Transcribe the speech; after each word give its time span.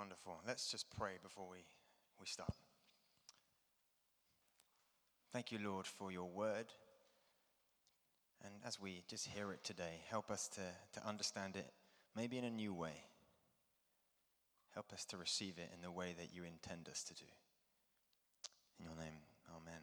Wonderful. 0.00 0.40
Let's 0.46 0.70
just 0.70 0.86
pray 0.96 1.18
before 1.22 1.46
we, 1.50 1.58
we 2.18 2.24
start. 2.24 2.54
Thank 5.30 5.52
you, 5.52 5.58
Lord, 5.62 5.86
for 5.86 6.10
your 6.10 6.24
word. 6.24 6.64
And 8.42 8.54
as 8.66 8.80
we 8.80 9.02
just 9.08 9.26
hear 9.28 9.52
it 9.52 9.62
today, 9.62 10.00
help 10.08 10.30
us 10.30 10.48
to, 10.54 10.62
to 10.98 11.06
understand 11.06 11.54
it 11.54 11.70
maybe 12.16 12.38
in 12.38 12.44
a 12.44 12.50
new 12.50 12.72
way. 12.72 12.94
Help 14.72 14.90
us 14.94 15.04
to 15.04 15.18
receive 15.18 15.58
it 15.58 15.68
in 15.74 15.82
the 15.82 15.90
way 15.90 16.14
that 16.16 16.34
you 16.34 16.44
intend 16.44 16.88
us 16.88 17.02
to 17.04 17.12
do. 17.12 17.26
In 18.78 18.86
your 18.86 18.96
name, 18.96 19.18
amen. 19.50 19.82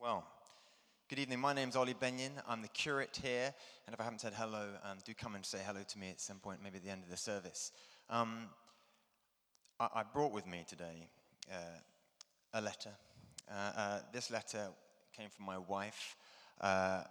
Well, 0.00 0.24
good 1.10 1.18
evening. 1.18 1.40
My 1.40 1.52
name's 1.52 1.76
Ollie 1.76 1.92
Benyon. 1.92 2.32
I'm 2.48 2.62
the 2.62 2.68
curate 2.68 3.20
here. 3.22 3.52
And 3.86 3.92
if 3.92 4.00
I 4.00 4.04
haven't 4.04 4.22
said 4.22 4.32
hello, 4.34 4.68
um, 4.90 4.96
do 5.04 5.12
come 5.12 5.34
and 5.34 5.44
say 5.44 5.58
hello 5.66 5.80
to 5.86 5.98
me 5.98 6.08
at 6.08 6.20
some 6.20 6.38
point, 6.38 6.60
maybe 6.62 6.78
at 6.78 6.84
the 6.84 6.90
end 6.90 7.02
of 7.02 7.10
the 7.10 7.16
service. 7.18 7.72
Um, 8.10 8.48
I, 9.78 9.88
I, 9.94 10.02
brought 10.02 10.32
with 10.32 10.44
me 10.44 10.64
today 10.68 11.08
uh, 11.48 11.78
a 12.54 12.60
letter. 12.60 12.90
Uh, 13.48 13.70
uh, 13.76 13.98
this 14.12 14.32
letter 14.32 14.66
came 15.16 15.28
from 15.30 15.46
my 15.46 15.58
wife. 15.58 16.16
Uh, 16.60 17.04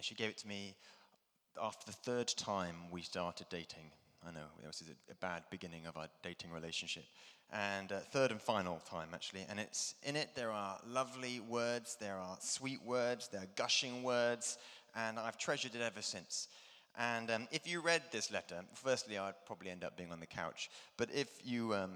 she 0.00 0.14
gave 0.14 0.30
it 0.30 0.38
to 0.38 0.48
me 0.48 0.74
after 1.62 1.84
the 1.84 1.92
third 1.92 2.28
time 2.28 2.74
we 2.90 3.02
started 3.02 3.48
dating. 3.50 3.90
I 4.26 4.30
know 4.30 4.46
it 4.62 4.66
was 4.66 4.82
a, 5.10 5.14
bad 5.16 5.42
beginning 5.50 5.84
of 5.84 5.98
our 5.98 6.08
dating 6.22 6.50
relationship. 6.52 7.04
And 7.52 7.92
uh, 7.92 7.98
third 7.98 8.30
and 8.30 8.40
final 8.40 8.80
time, 8.90 9.08
actually. 9.12 9.44
And 9.50 9.60
it's 9.60 9.94
in 10.04 10.16
it, 10.16 10.30
there 10.34 10.52
are 10.52 10.78
lovely 10.88 11.40
words, 11.40 11.98
there 12.00 12.16
are 12.16 12.38
sweet 12.40 12.82
words, 12.82 13.28
there 13.28 13.42
are 13.42 13.48
gushing 13.56 14.02
words, 14.02 14.56
and 14.94 15.18
I've 15.18 15.36
treasured 15.36 15.74
it 15.74 15.82
ever 15.82 16.00
since. 16.00 16.48
And 16.98 17.30
um, 17.30 17.48
if 17.50 17.66
you 17.66 17.80
read 17.80 18.02
this 18.10 18.32
letter, 18.32 18.62
firstly, 18.74 19.18
I'd 19.18 19.34
probably 19.44 19.70
end 19.70 19.84
up 19.84 19.96
being 19.96 20.12
on 20.12 20.20
the 20.20 20.26
couch. 20.26 20.70
But 20.96 21.10
if 21.14 21.28
you, 21.44 21.74
um, 21.74 21.92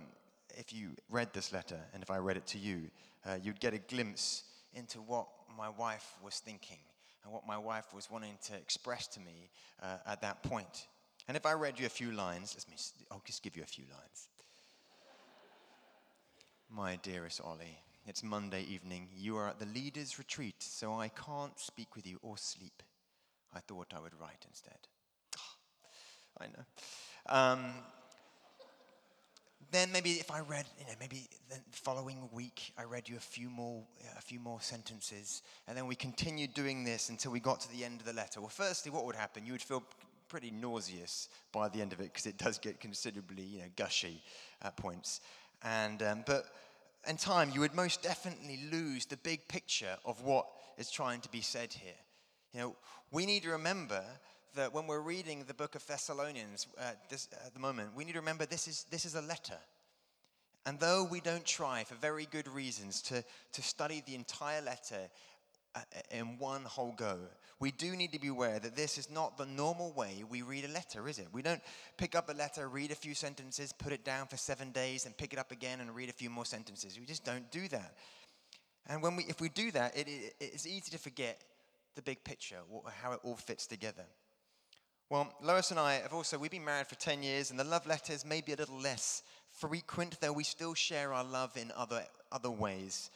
if 0.56 0.72
you 0.72 0.90
read 1.10 1.32
this 1.32 1.52
letter, 1.52 1.78
and 1.94 2.02
if 2.02 2.10
I 2.10 2.18
read 2.18 2.36
it 2.36 2.46
to 2.48 2.58
you, 2.58 2.90
uh, 3.24 3.36
you'd 3.42 3.60
get 3.60 3.72
a 3.72 3.78
glimpse 3.78 4.42
into 4.74 4.98
what 4.98 5.26
my 5.56 5.68
wife 5.68 6.16
was 6.22 6.34
thinking 6.36 6.78
and 7.24 7.32
what 7.32 7.46
my 7.46 7.56
wife 7.56 7.94
was 7.94 8.10
wanting 8.10 8.36
to 8.46 8.54
express 8.54 9.06
to 9.08 9.20
me 9.20 9.50
uh, 9.82 9.96
at 10.06 10.20
that 10.22 10.42
point. 10.42 10.86
And 11.28 11.36
if 11.36 11.46
I 11.46 11.52
read 11.52 11.78
you 11.78 11.86
a 11.86 11.90
few 11.90 12.12
lines, 12.12 12.54
let 12.56 12.68
me, 12.68 12.76
I'll 13.10 13.22
just 13.24 13.42
give 13.42 13.56
you 13.56 13.62
a 13.62 13.66
few 13.66 13.84
lines. 13.84 14.28
My 16.68 16.96
dearest 16.96 17.40
Ollie, 17.42 17.78
it's 18.06 18.22
Monday 18.22 18.64
evening. 18.68 19.08
You 19.16 19.36
are 19.36 19.48
at 19.48 19.58
the 19.58 19.66
leader's 19.66 20.18
retreat, 20.18 20.56
so 20.58 20.94
I 20.94 21.08
can't 21.08 21.58
speak 21.58 21.96
with 21.96 22.06
you 22.06 22.18
or 22.22 22.36
sleep. 22.38 22.82
I 23.54 23.60
thought 23.60 23.92
I 23.96 24.00
would 24.00 24.18
write 24.20 24.44
instead. 24.48 24.78
I 26.40 26.46
know. 26.46 26.64
Um, 27.26 27.72
then 29.72 29.92
maybe 29.92 30.12
if 30.12 30.30
I 30.30 30.40
read, 30.40 30.66
you 30.78 30.86
know, 30.86 30.92
maybe 30.98 31.28
the 31.48 31.56
following 31.70 32.28
week 32.32 32.72
I 32.76 32.84
read 32.84 33.08
you 33.08 33.16
a 33.16 33.20
few 33.20 33.48
more, 33.48 33.84
a 34.18 34.20
few 34.20 34.40
more 34.40 34.60
sentences, 34.60 35.42
and 35.68 35.76
then 35.76 35.86
we 35.86 35.94
continued 35.94 36.54
doing 36.54 36.82
this 36.82 37.08
until 37.08 37.30
we 37.30 37.38
got 37.38 37.60
to 37.60 37.72
the 37.72 37.84
end 37.84 38.00
of 38.00 38.06
the 38.06 38.12
letter. 38.12 38.40
Well, 38.40 38.50
firstly, 38.50 38.90
what 38.90 39.06
would 39.06 39.14
happen? 39.14 39.46
You 39.46 39.52
would 39.52 39.62
feel 39.62 39.84
pretty 40.28 40.50
nauseous 40.50 41.28
by 41.52 41.68
the 41.68 41.80
end 41.80 41.92
of 41.92 42.00
it 42.00 42.04
because 42.04 42.26
it 42.26 42.38
does 42.38 42.58
get 42.58 42.80
considerably, 42.80 43.42
you 43.42 43.58
know, 43.58 43.68
gushy 43.76 44.22
at 44.62 44.76
points. 44.76 45.20
And, 45.62 46.02
um, 46.02 46.24
but 46.26 46.44
in 47.08 47.16
time, 47.16 47.50
you 47.52 47.60
would 47.60 47.74
most 47.74 48.02
definitely 48.02 48.60
lose 48.72 49.06
the 49.06 49.16
big 49.18 49.46
picture 49.48 49.96
of 50.04 50.22
what 50.22 50.46
is 50.78 50.90
trying 50.90 51.20
to 51.20 51.28
be 51.28 51.40
said 51.40 51.72
here. 51.72 51.92
You 52.52 52.60
know, 52.60 52.76
we 53.12 53.26
need 53.26 53.42
to 53.44 53.50
remember 53.50 54.02
that 54.54 54.74
when 54.74 54.86
we're 54.86 55.00
reading 55.00 55.44
the 55.46 55.54
book 55.54 55.74
of 55.74 55.86
Thessalonians 55.86 56.66
uh, 56.78 56.92
this, 57.08 57.28
at 57.46 57.54
the 57.54 57.60
moment, 57.60 57.90
we 57.94 58.04
need 58.04 58.12
to 58.12 58.18
remember 58.18 58.46
this 58.46 58.66
is, 58.66 58.86
this 58.90 59.04
is 59.04 59.14
a 59.14 59.22
letter. 59.22 59.58
And 60.66 60.78
though 60.78 61.06
we 61.08 61.20
don't 61.20 61.44
try 61.44 61.84
for 61.84 61.94
very 61.94 62.26
good 62.30 62.48
reasons 62.48 63.02
to, 63.02 63.24
to 63.52 63.62
study 63.62 64.02
the 64.06 64.14
entire 64.14 64.60
letter 64.60 65.08
uh, 65.74 65.80
in 66.10 66.38
one 66.38 66.64
whole 66.64 66.92
go. 66.96 67.18
We 67.60 67.70
do 67.70 67.94
need 67.94 68.12
to 68.12 68.18
be 68.18 68.28
aware 68.28 68.58
that 68.58 68.74
this 68.74 68.98
is 68.98 69.10
not 69.10 69.36
the 69.36 69.46
normal 69.46 69.92
way 69.92 70.24
we 70.28 70.42
read 70.42 70.64
a 70.64 70.68
letter, 70.68 71.08
is 71.08 71.18
it? 71.18 71.28
We 71.32 71.42
don't 71.42 71.60
pick 71.96 72.14
up 72.14 72.28
a 72.28 72.32
letter, 72.32 72.68
read 72.68 72.90
a 72.90 72.96
few 72.96 73.14
sentences, 73.14 73.72
put 73.72 73.92
it 73.92 74.04
down 74.04 74.26
for 74.26 74.36
seven 74.36 74.72
days, 74.72 75.06
and 75.06 75.16
pick 75.16 75.32
it 75.32 75.38
up 75.38 75.52
again 75.52 75.80
and 75.80 75.94
read 75.94 76.08
a 76.08 76.12
few 76.12 76.30
more 76.30 76.46
sentences. 76.46 76.98
We 76.98 77.06
just 77.06 77.24
don't 77.24 77.48
do 77.50 77.68
that. 77.68 77.94
And 78.88 79.02
when 79.02 79.14
we, 79.14 79.24
if 79.24 79.40
we 79.40 79.48
do 79.50 79.70
that, 79.72 79.96
it, 79.96 80.08
it, 80.08 80.34
it's 80.40 80.66
easy 80.66 80.90
to 80.90 80.98
forget 80.98 81.40
the 81.94 82.02
big 82.02 82.22
picture, 82.24 82.58
how 83.02 83.12
it 83.12 83.20
all 83.22 83.36
fits 83.36 83.66
together. 83.66 84.04
Well, 85.08 85.34
Lois 85.42 85.72
and 85.72 85.80
I 85.80 85.94
have 85.94 86.12
also, 86.12 86.38
we've 86.38 86.52
been 86.52 86.64
married 86.64 86.86
for 86.86 86.94
10 86.94 87.22
years, 87.22 87.50
and 87.50 87.58
the 87.58 87.64
love 87.64 87.86
letters 87.86 88.24
may 88.24 88.40
be 88.40 88.52
a 88.52 88.56
little 88.56 88.80
less 88.80 89.24
frequent, 89.50 90.20
though 90.20 90.32
we 90.32 90.44
still 90.44 90.74
share 90.74 91.12
our 91.12 91.24
love 91.24 91.56
in 91.56 91.72
other, 91.76 92.04
other 92.30 92.50
ways 92.50 93.10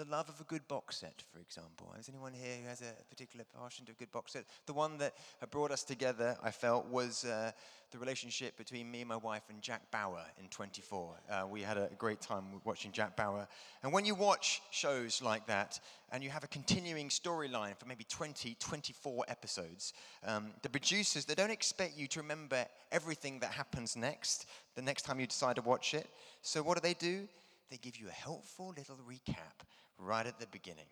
the 0.00 0.10
love 0.10 0.30
of 0.30 0.40
a 0.40 0.44
good 0.44 0.66
box 0.66 0.96
set, 0.96 1.22
for 1.30 1.40
example. 1.40 1.92
Is 1.98 2.08
anyone 2.08 2.32
here 2.32 2.56
who 2.62 2.68
has 2.68 2.80
a 2.80 3.04
particular 3.10 3.44
passion 3.60 3.84
to 3.84 3.92
a 3.92 3.94
good 3.94 4.10
box 4.10 4.32
set? 4.32 4.44
The 4.64 4.72
one 4.72 4.96
that 4.96 5.12
brought 5.50 5.70
us 5.70 5.82
together, 5.82 6.38
I 6.42 6.50
felt, 6.50 6.86
was 6.86 7.26
uh, 7.26 7.52
the 7.90 7.98
relationship 7.98 8.56
between 8.56 8.90
me 8.90 9.00
and 9.00 9.08
my 9.10 9.16
wife 9.16 9.42
and 9.50 9.60
Jack 9.60 9.82
Bauer 9.90 10.24
in 10.40 10.48
24. 10.48 11.14
Uh, 11.28 11.46
we 11.46 11.60
had 11.60 11.76
a 11.76 11.90
great 11.98 12.22
time 12.22 12.44
watching 12.64 12.92
Jack 12.92 13.14
Bauer. 13.14 13.46
And 13.82 13.92
when 13.92 14.06
you 14.06 14.14
watch 14.14 14.62
shows 14.70 15.20
like 15.20 15.46
that, 15.48 15.78
and 16.12 16.24
you 16.24 16.30
have 16.30 16.44
a 16.44 16.48
continuing 16.48 17.10
storyline 17.10 17.76
for 17.76 17.84
maybe 17.84 18.04
20, 18.04 18.56
24 18.58 19.26
episodes, 19.28 19.92
um, 20.24 20.52
the 20.62 20.70
producers, 20.70 21.26
they 21.26 21.34
don't 21.34 21.50
expect 21.50 21.98
you 21.98 22.06
to 22.06 22.20
remember 22.20 22.64
everything 22.90 23.38
that 23.40 23.50
happens 23.50 23.98
next, 23.98 24.46
the 24.76 24.82
next 24.82 25.02
time 25.02 25.20
you 25.20 25.26
decide 25.26 25.56
to 25.56 25.62
watch 25.62 25.92
it. 25.92 26.06
So 26.40 26.62
what 26.62 26.78
do 26.78 26.80
they 26.80 26.94
do? 26.94 27.28
They 27.70 27.76
give 27.76 27.98
you 27.98 28.08
a 28.08 28.12
helpful 28.12 28.74
little 28.76 28.96
recap 29.08 29.64
right 30.00 30.26
at 30.26 30.38
the 30.40 30.46
beginning. 30.46 30.88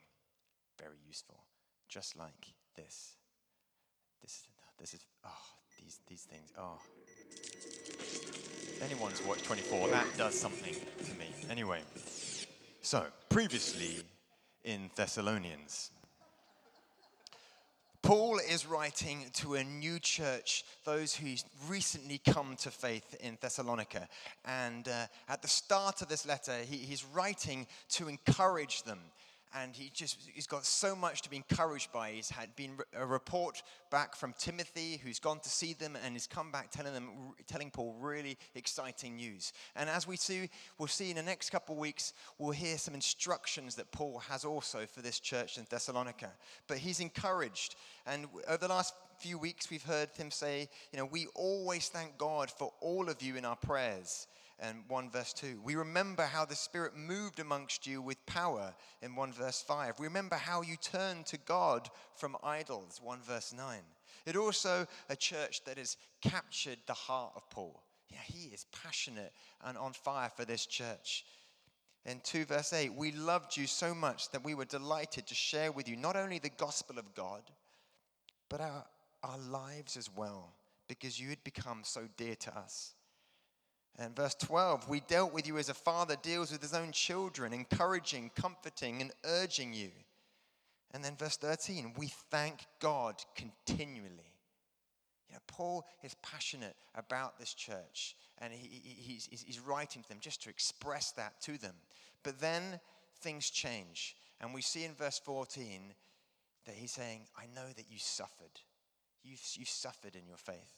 Very 0.78 0.98
useful. 1.06 1.38
Just 1.88 2.16
like 2.16 2.54
this. 2.76 3.14
This, 4.22 4.48
this 4.78 4.94
is, 4.94 5.00
oh, 5.24 5.30
these, 5.78 6.00
these 6.06 6.22
things, 6.22 6.52
oh. 6.58 6.78
Anyone's 8.82 9.24
watched 9.24 9.44
24, 9.44 9.88
that 9.88 10.06
does 10.16 10.38
something 10.38 10.74
to 11.04 11.14
me. 11.18 11.26
Anyway, 11.50 11.80
so 12.82 13.04
previously 13.28 14.02
in 14.64 14.90
Thessalonians, 14.94 15.90
Paul 18.08 18.38
is 18.38 18.64
writing 18.64 19.26
to 19.34 19.56
a 19.56 19.64
new 19.64 19.98
church, 19.98 20.64
those 20.86 21.14
who 21.14 21.34
recently 21.68 22.16
come 22.16 22.56
to 22.60 22.70
faith 22.70 23.14
in 23.20 23.36
Thessalonica. 23.38 24.08
And 24.46 24.88
uh, 24.88 25.08
at 25.28 25.42
the 25.42 25.48
start 25.48 26.00
of 26.00 26.08
this 26.08 26.24
letter, 26.24 26.54
he, 26.66 26.78
he's 26.78 27.04
writing 27.04 27.66
to 27.90 28.08
encourage 28.08 28.84
them 28.84 29.00
and 29.54 29.74
he 29.74 29.90
just 29.92 30.18
he's 30.32 30.46
got 30.46 30.64
so 30.64 30.94
much 30.94 31.22
to 31.22 31.30
be 31.30 31.36
encouraged 31.36 31.92
by. 31.92 32.10
He's 32.10 32.30
had 32.30 32.54
been 32.56 32.78
a 32.94 33.06
report 33.06 33.62
back 33.90 34.14
from 34.14 34.34
Timothy, 34.38 35.00
who's 35.02 35.18
gone 35.18 35.40
to 35.40 35.48
see 35.48 35.72
them, 35.72 35.96
and 36.04 36.14
he's 36.14 36.26
come 36.26 36.50
back 36.50 36.70
telling 36.70 36.94
them, 36.94 37.10
telling 37.46 37.70
Paul 37.70 37.96
really 38.00 38.36
exciting 38.54 39.16
news. 39.16 39.52
And 39.76 39.88
as 39.88 40.06
we 40.06 40.16
see, 40.16 40.50
we'll 40.78 40.88
see 40.88 41.10
in 41.10 41.16
the 41.16 41.22
next 41.22 41.50
couple 41.50 41.74
of 41.74 41.80
weeks, 41.80 42.12
we'll 42.38 42.52
hear 42.52 42.78
some 42.78 42.94
instructions 42.94 43.74
that 43.76 43.90
Paul 43.92 44.18
has 44.28 44.44
also 44.44 44.86
for 44.86 45.00
this 45.00 45.20
church 45.20 45.58
in 45.58 45.66
Thessalonica. 45.68 46.30
But 46.66 46.78
he's 46.78 47.00
encouraged, 47.00 47.76
and 48.06 48.26
over 48.48 48.58
the 48.58 48.68
last 48.68 48.94
few 49.18 49.38
weeks, 49.38 49.70
we've 49.70 49.82
heard 49.82 50.10
him 50.16 50.30
say, 50.30 50.68
you 50.92 50.98
know, 50.98 51.06
we 51.06 51.26
always 51.34 51.88
thank 51.88 52.16
God 52.18 52.50
for 52.50 52.72
all 52.80 53.08
of 53.08 53.20
you 53.20 53.36
in 53.36 53.44
our 53.44 53.56
prayers 53.56 54.26
and 54.60 54.82
1 54.88 55.10
verse 55.10 55.32
2. 55.32 55.60
We 55.62 55.76
remember 55.76 56.24
how 56.24 56.44
the 56.44 56.54
Spirit 56.54 56.96
moved 56.96 57.38
amongst 57.38 57.86
you 57.86 58.02
with 58.02 58.24
power 58.26 58.74
in 59.02 59.14
1 59.14 59.32
verse 59.32 59.62
5. 59.62 59.98
We 59.98 60.06
remember 60.06 60.36
how 60.36 60.62
you 60.62 60.76
turned 60.76 61.26
to 61.26 61.38
God 61.38 61.88
from 62.16 62.36
idols, 62.42 63.00
1 63.02 63.20
verse 63.22 63.52
9. 63.52 63.78
It 64.26 64.36
also 64.36 64.86
a 65.08 65.16
church 65.16 65.64
that 65.64 65.78
has 65.78 65.96
captured 66.20 66.78
the 66.86 66.94
heart 66.94 67.32
of 67.36 67.48
Paul. 67.50 67.82
Yeah, 68.10 68.18
he 68.24 68.48
is 68.48 68.66
passionate 68.82 69.32
and 69.64 69.78
on 69.78 69.92
fire 69.92 70.30
for 70.34 70.44
this 70.44 70.66
church. 70.66 71.24
In 72.04 72.20
2 72.20 72.46
verse 72.46 72.72
8, 72.72 72.94
we 72.94 73.12
loved 73.12 73.56
you 73.56 73.66
so 73.66 73.94
much 73.94 74.30
that 74.30 74.44
we 74.44 74.54
were 74.54 74.64
delighted 74.64 75.26
to 75.26 75.34
share 75.34 75.70
with 75.72 75.88
you 75.88 75.96
not 75.96 76.16
only 76.16 76.38
the 76.38 76.48
gospel 76.48 76.98
of 76.98 77.14
God, 77.14 77.42
but 78.48 78.60
our, 78.60 78.84
our 79.22 79.38
lives 79.38 79.96
as 79.96 80.08
well, 80.14 80.54
because 80.88 81.20
you 81.20 81.28
had 81.28 81.44
become 81.44 81.80
so 81.84 82.08
dear 82.16 82.34
to 82.36 82.56
us. 82.56 82.94
And 83.98 84.14
verse 84.14 84.36
12, 84.36 84.88
we 84.88 85.00
dealt 85.00 85.32
with 85.32 85.46
you 85.46 85.58
as 85.58 85.68
a 85.68 85.74
father 85.74 86.14
deals 86.22 86.52
with 86.52 86.62
his 86.62 86.72
own 86.72 86.92
children, 86.92 87.52
encouraging, 87.52 88.30
comforting, 88.36 89.00
and 89.00 89.10
urging 89.24 89.72
you. 89.72 89.90
And 90.92 91.04
then 91.04 91.16
verse 91.16 91.36
13, 91.36 91.94
we 91.98 92.06
thank 92.30 92.60
God 92.78 93.16
continually. 93.34 94.32
You 95.28 95.34
know, 95.34 95.40
Paul 95.48 95.84
is 96.02 96.14
passionate 96.22 96.76
about 96.94 97.38
this 97.38 97.52
church, 97.52 98.16
and 98.38 98.52
he, 98.52 98.80
he's, 98.80 99.28
he's 99.30 99.60
writing 99.60 100.02
to 100.02 100.08
them 100.08 100.18
just 100.20 100.42
to 100.44 100.48
express 100.48 101.10
that 101.12 101.40
to 101.42 101.58
them. 101.58 101.74
But 102.22 102.40
then 102.40 102.80
things 103.20 103.50
change, 103.50 104.16
and 104.40 104.54
we 104.54 104.62
see 104.62 104.84
in 104.84 104.94
verse 104.94 105.20
14 105.22 105.92
that 106.66 106.74
he's 106.74 106.92
saying, 106.92 107.22
I 107.36 107.46
know 107.54 107.66
that 107.76 107.86
you 107.90 107.98
suffered. 107.98 108.60
You, 109.24 109.32
you 109.54 109.64
suffered 109.64 110.14
in 110.14 110.26
your 110.26 110.36
faith. 110.36 110.77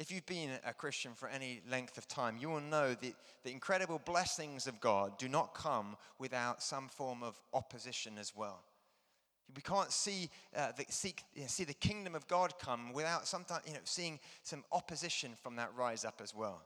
If 0.00 0.10
you've 0.10 0.24
been 0.24 0.48
a 0.64 0.72
Christian 0.72 1.12
for 1.12 1.28
any 1.28 1.60
length 1.70 1.98
of 1.98 2.08
time, 2.08 2.38
you 2.40 2.48
will 2.48 2.62
know 2.62 2.94
that 2.94 3.12
the 3.44 3.50
incredible 3.50 4.00
blessings 4.02 4.66
of 4.66 4.80
God 4.80 5.18
do 5.18 5.28
not 5.28 5.52
come 5.52 5.94
without 6.18 6.62
some 6.62 6.88
form 6.88 7.22
of 7.22 7.38
opposition 7.52 8.16
as 8.18 8.34
well. 8.34 8.62
We 9.54 9.60
can't 9.60 9.92
see, 9.92 10.30
uh, 10.56 10.72
the, 10.74 10.86
seek, 10.88 11.24
you 11.34 11.42
know, 11.42 11.48
see 11.48 11.64
the 11.64 11.74
kingdom 11.74 12.14
of 12.14 12.26
God 12.28 12.54
come 12.58 12.94
without 12.94 13.28
sometimes 13.28 13.64
you 13.66 13.74
know, 13.74 13.80
seeing 13.84 14.18
some 14.42 14.64
opposition 14.72 15.32
from 15.42 15.56
that 15.56 15.70
rise 15.76 16.06
up 16.06 16.22
as 16.22 16.34
well. 16.34 16.62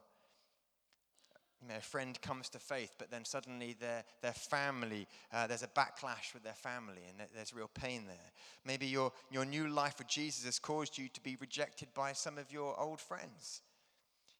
You 1.65 1.71
know, 1.71 1.77
a 1.79 1.81
friend 1.81 2.21
comes 2.21 2.47
to 2.49 2.59
faith, 2.59 2.93
but 2.99 3.09
then 3.09 3.25
suddenly 3.25 3.75
their, 3.79 4.03
their 4.21 4.33
family, 4.33 5.07
uh, 5.33 5.47
there's 5.47 5.63
a 5.63 5.67
backlash 5.67 6.31
with 6.31 6.43
their 6.43 6.53
family, 6.53 7.01
and 7.09 7.27
there's 7.35 7.55
real 7.55 7.71
pain 7.73 8.03
there. 8.05 8.31
Maybe 8.63 8.85
your, 8.85 9.11
your 9.31 9.45
new 9.45 9.67
life 9.67 9.95
with 9.97 10.07
Jesus 10.07 10.45
has 10.45 10.59
caused 10.59 10.95
you 10.95 11.09
to 11.09 11.21
be 11.21 11.37
rejected 11.41 11.87
by 11.95 12.13
some 12.13 12.37
of 12.37 12.51
your 12.51 12.79
old 12.79 13.01
friends. 13.01 13.63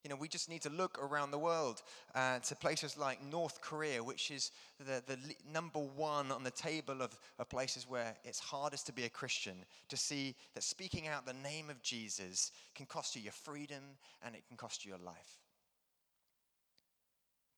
You 0.04 0.10
know, 0.10 0.14
we 0.14 0.28
just 0.28 0.48
need 0.48 0.62
to 0.62 0.70
look 0.70 1.02
around 1.02 1.32
the 1.32 1.38
world 1.38 1.82
uh, 2.14 2.38
to 2.38 2.54
places 2.54 2.96
like 2.96 3.20
North 3.24 3.60
Korea, 3.60 4.04
which 4.04 4.30
is 4.30 4.52
the, 4.78 5.02
the 5.04 5.18
number 5.52 5.80
one 5.80 6.30
on 6.30 6.44
the 6.44 6.52
table 6.52 7.02
of, 7.02 7.18
of 7.40 7.48
places 7.48 7.88
where 7.88 8.14
it's 8.22 8.38
hardest 8.38 8.86
to 8.86 8.92
be 8.92 9.02
a 9.02 9.08
Christian, 9.08 9.64
to 9.88 9.96
see 9.96 10.36
that 10.54 10.62
speaking 10.62 11.08
out 11.08 11.26
the 11.26 11.32
name 11.32 11.70
of 11.70 11.82
Jesus 11.82 12.52
can 12.76 12.86
cost 12.86 13.16
you 13.16 13.22
your 13.22 13.32
freedom 13.32 13.82
and 14.24 14.36
it 14.36 14.44
can 14.46 14.56
cost 14.56 14.84
you 14.84 14.90
your 14.90 15.00
life. 15.04 15.40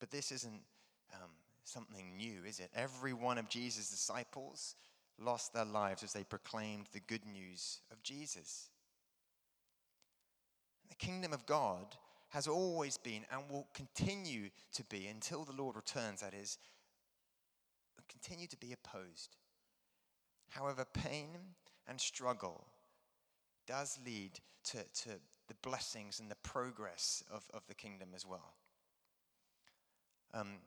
But 0.01 0.11
this 0.11 0.33
isn't 0.33 0.61
um, 1.15 1.31
something 1.65 2.17
new, 2.17 2.45
is 2.47 2.61
it? 2.61 2.71
Every 2.75 3.13
one 3.13 3.39
of 3.39 3.49
Jesus' 3.49 3.91
disciples 3.91 4.75
lost 5.21 5.53
their 5.53 5.65
lives 5.65 6.03
as 6.03 6.13
they 6.13 6.25
proclaimed 6.25 6.87
the 6.93 7.01
good 7.01 7.27
news 7.27 7.81
of 7.91 8.03
Jesus. 8.03 8.69
The 10.89 10.95
kingdom 10.95 11.33
of 11.33 11.47
God 11.47 11.97
has 12.31 12.47
always 12.47 12.97
been 12.97 13.25
and 13.33 13.43
will 13.51 13.67
continue 13.75 14.51
to 14.75 14.85
be 14.85 15.07
until 15.07 15.45
the 15.45 15.53
Lord 15.53 15.77
returns, 15.77 16.21
that 16.21 16.35
is, 16.35 16.59
continue 18.09 18.47
to 18.47 18.57
be 18.57 18.73
opposed. 18.73 19.37
However, 20.51 20.85
pain 20.93 21.29
and 21.87 22.01
struggle 22.01 22.65
does 23.67 23.99
lead 24.05 24.33
to, 24.65 24.79
to 24.79 25.11
the 25.47 25.55
blessings 25.63 26.21
and 26.21 26.31
the 26.31 26.37
progress 26.37 27.23
of, 27.31 27.45
of 27.53 27.63
the 27.69 27.75
kingdom 27.75 28.09
as 28.15 28.27
well. 28.27 28.55
Um, 30.35 30.59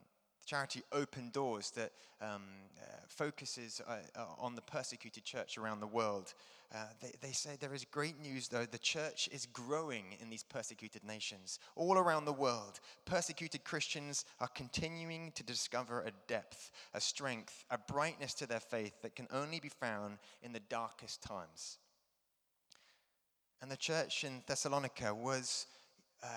charity 0.45 0.81
Open 0.91 1.29
Doors 1.29 1.71
that 1.71 1.91
um, 2.21 2.43
uh, 2.77 2.83
focuses 3.07 3.81
uh, 3.87 3.97
uh, 4.15 4.25
on 4.37 4.55
the 4.55 4.61
persecuted 4.61 5.23
church 5.23 5.57
around 5.57 5.79
the 5.79 5.87
world. 5.87 6.33
Uh, 6.73 6.85
they, 7.01 7.11
they 7.21 7.31
say 7.31 7.57
there 7.59 7.73
is 7.73 7.85
great 7.85 8.19
news, 8.19 8.47
though. 8.47 8.65
The 8.65 8.77
church 8.77 9.29
is 9.31 9.45
growing 9.45 10.17
in 10.19 10.29
these 10.29 10.43
persecuted 10.43 11.03
nations. 11.03 11.59
All 11.75 11.97
around 11.97 12.25
the 12.25 12.33
world, 12.33 12.79
persecuted 13.05 13.63
Christians 13.63 14.25
are 14.39 14.47
continuing 14.47 15.31
to 15.35 15.43
discover 15.43 16.01
a 16.01 16.11
depth, 16.27 16.71
a 16.93 17.01
strength, 17.01 17.65
a 17.69 17.77
brightness 17.77 18.33
to 18.35 18.47
their 18.47 18.59
faith 18.59 19.01
that 19.01 19.15
can 19.15 19.27
only 19.31 19.59
be 19.59 19.69
found 19.69 20.17
in 20.41 20.53
the 20.53 20.61
darkest 20.69 21.21
times. 21.21 21.77
And 23.61 23.69
the 23.69 23.77
church 23.77 24.23
in 24.23 24.41
Thessalonica 24.47 25.13
was 25.13 25.67
uh, 26.23 26.27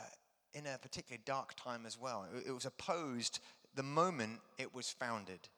in 0.55 0.67
a 0.67 0.79
particularly 0.79 1.23
dark 1.25 1.55
time 1.57 1.85
as 1.87 1.99
well. 1.99 2.27
It 2.47 2.53
was 2.53 2.65
opposed 2.65 3.41
the 3.75 3.83
moment 3.83 4.41
it 4.59 4.75
was 4.75 4.91
founded. 4.91 5.49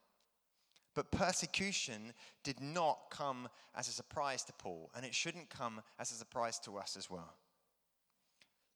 But 0.94 1.10
persecution 1.10 2.14
did 2.42 2.60
not 2.60 3.10
come 3.10 3.48
as 3.74 3.88
a 3.88 3.92
surprise 3.92 4.42
to 4.44 4.52
Paul, 4.54 4.90
and 4.96 5.04
it 5.04 5.14
shouldn't 5.14 5.50
come 5.50 5.82
as 5.98 6.10
a 6.10 6.14
surprise 6.14 6.58
to 6.60 6.78
us 6.78 6.96
as 6.96 7.10
well. 7.10 7.34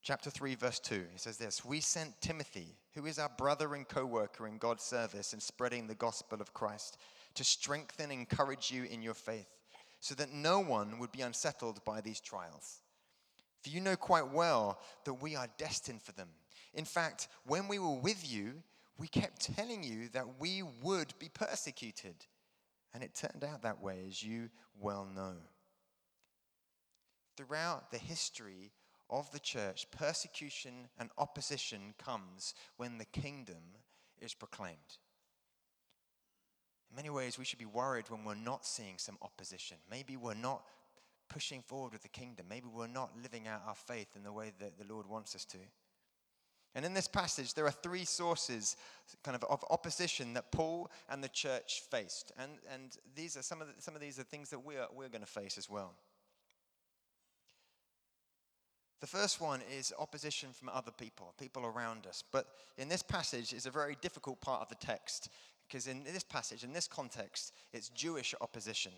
Chapter 0.03 0.31
3, 0.31 0.55
verse 0.55 0.79
2, 0.81 1.07
he 1.13 1.19
says 1.19 1.39
this 1.39 1.65
We 1.65 1.81
sent 1.81 2.21
Timothy, 2.21 2.77
who 2.95 3.07
is 3.07 3.19
our 3.19 3.31
brother 3.37 3.75
and 3.75 3.89
co 3.89 4.05
worker 4.05 4.47
in 4.47 4.59
God's 4.59 4.85
service 4.85 5.33
in 5.33 5.41
spreading 5.41 5.87
the 5.87 5.95
gospel 5.95 6.41
of 6.41 6.53
Christ, 6.53 6.99
to 7.35 7.45
strengthen 7.45 8.11
and 8.11 8.21
encourage 8.21 8.71
you 8.71 8.85
in 8.85 9.03
your 9.03 9.15
faith, 9.15 9.49
so 10.01 10.15
that 10.17 10.33
no 10.33 10.61
one 10.61 10.99
would 10.99 11.13
be 11.13 11.23
unsettled 11.23 11.85
by 11.85 12.01
these 12.01 12.21
trials. 12.21 12.81
For 13.62 13.71
you 13.71 13.81
know 13.81 13.97
quite 13.97 14.33
well 14.33 14.81
that 15.05 15.15
we 15.15 15.37
are 15.37 15.49
destined 15.59 16.03
for 16.03 16.12
them. 16.12 16.29
In 16.75 16.85
fact, 16.85 17.29
when 17.45 17.69
we 17.69 17.79
were 17.79 17.97
with 17.97 18.31
you, 18.31 18.62
we 18.97 19.09
kept 19.09 19.55
telling 19.55 19.83
you 19.83 20.09
that 20.11 20.39
we 20.39 20.62
would 20.83 21.15
be 21.19 21.29
persecuted. 21.29 22.15
And 22.93 23.03
it 23.03 23.15
turned 23.15 23.45
out 23.45 23.62
that 23.62 23.83
way, 23.83 24.05
as 24.09 24.23
you 24.23 24.51
well 24.79 25.07
know. 25.15 25.35
Throughout 27.37 27.91
the 27.91 27.99
history 27.99 28.73
of 29.09 29.31
the 29.31 29.39
church, 29.39 29.87
persecution 29.91 30.89
and 30.99 31.11
opposition 31.19 31.95
comes 31.99 32.55
when 32.77 32.99
the 32.99 33.05
kingdom 33.05 33.62
is 34.21 34.35
proclaimed. 34.35 34.99
In 36.91 36.97
many 36.97 37.11
ways, 37.11 37.39
we 37.39 37.45
should 37.45 37.59
be 37.59 37.65
worried 37.65 38.11
when 38.11 38.25
we're 38.25 38.35
not 38.35 38.67
seeing 38.67 38.99
some 38.99 39.17
opposition. 39.23 39.77
Maybe 39.91 40.17
we're 40.17 40.35
not 40.35 40.65
pushing 41.31 41.62
forward 41.62 41.93
with 41.93 42.03
the 42.03 42.09
kingdom. 42.09 42.47
Maybe 42.49 42.67
we're 42.71 42.87
not 42.87 43.12
living 43.23 43.49
out 43.49 43.62
our 43.67 43.75
faith 43.75 44.09
in 44.15 44.23
the 44.23 44.32
way 44.32 44.53
that 44.59 44.79
the 44.79 44.93
Lord 44.93 45.06
wants 45.06 45.35
us 45.35 45.47
to. 45.47 45.59
And 46.75 46.85
in 46.85 46.94
this 46.94 47.09
passage, 47.09 47.55
there 47.55 47.65
are 47.67 47.73
three 47.73 48.05
sources 48.05 48.77
kind 49.25 49.35
of, 49.35 49.43
of 49.44 49.65
opposition 49.71 50.35
that 50.35 50.53
Paul 50.53 50.91
and 51.09 51.25
the 51.25 51.29
church 51.29 51.82
faced. 51.91 52.32
And, 52.38 52.53
and 52.73 52.97
these 53.17 53.37
are 53.37 53.43
some 53.43 53.61
of, 53.61 53.69
the, 53.69 53.82
some 53.82 53.94
of 53.94 54.00
these 54.00 54.19
are 54.19 54.23
things 54.23 54.50
that 54.50 54.65
we're, 54.65 54.87
we're 54.94 55.09
going 55.09 55.23
to 55.23 55.27
face 55.27 55.59
as 55.59 55.69
well. 55.69 55.94
The 59.00 59.06
first 59.06 59.41
one 59.41 59.62
is 59.76 59.94
opposition 59.99 60.50
from 60.53 60.69
other 60.69 60.93
people, 60.93 61.35
people 61.41 61.65
around 61.65 62.06
us. 62.06 62.23
But 62.31 62.47
in 62.76 62.88
this 62.88 63.03
passage 63.03 63.53
is 63.53 63.67
a 63.67 63.71
very 63.71 63.97
difficult 64.03 64.41
part 64.41 64.61
of 64.61 64.69
the 64.69 64.75
text 64.75 65.31
because 65.67 65.87
in 65.87 66.05
this 66.05 66.25
passage, 66.25 66.65
in 66.65 66.73
this 66.73 66.87
context, 66.87 67.53
it's 67.73 67.88
Jewish 67.88 68.35
opposition. 68.41 68.93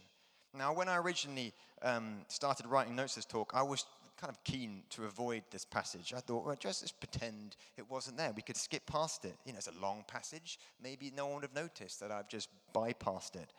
Now, 0.56 0.72
when 0.72 0.88
I 0.88 0.96
originally 0.98 1.54
um, 1.82 2.18
started 2.28 2.66
writing 2.66 2.94
notes 2.94 3.14
this 3.14 3.24
talk, 3.24 3.52
I 3.54 3.62
was 3.62 3.86
kind 4.20 4.30
of 4.30 4.42
keen 4.44 4.82
to 4.90 5.04
avoid 5.04 5.42
this 5.50 5.64
passage. 5.64 6.12
I 6.14 6.20
thought, 6.20 6.44
well, 6.44 6.54
just, 6.58 6.82
just 6.82 7.00
pretend 7.00 7.56
it 7.76 7.90
wasn't 7.90 8.18
there. 8.18 8.32
We 8.36 8.42
could 8.42 8.56
skip 8.56 8.84
past 8.86 9.24
it. 9.24 9.34
You 9.44 9.52
know, 9.52 9.58
it's 9.58 9.68
a 9.68 9.80
long 9.80 10.04
passage. 10.06 10.58
Maybe 10.82 11.12
no 11.16 11.26
one 11.26 11.36
would 11.36 11.44
have 11.44 11.54
noticed 11.54 12.00
that 12.00 12.12
I've 12.12 12.28
just 12.28 12.48
bypassed 12.74 13.34
it. 13.36 13.52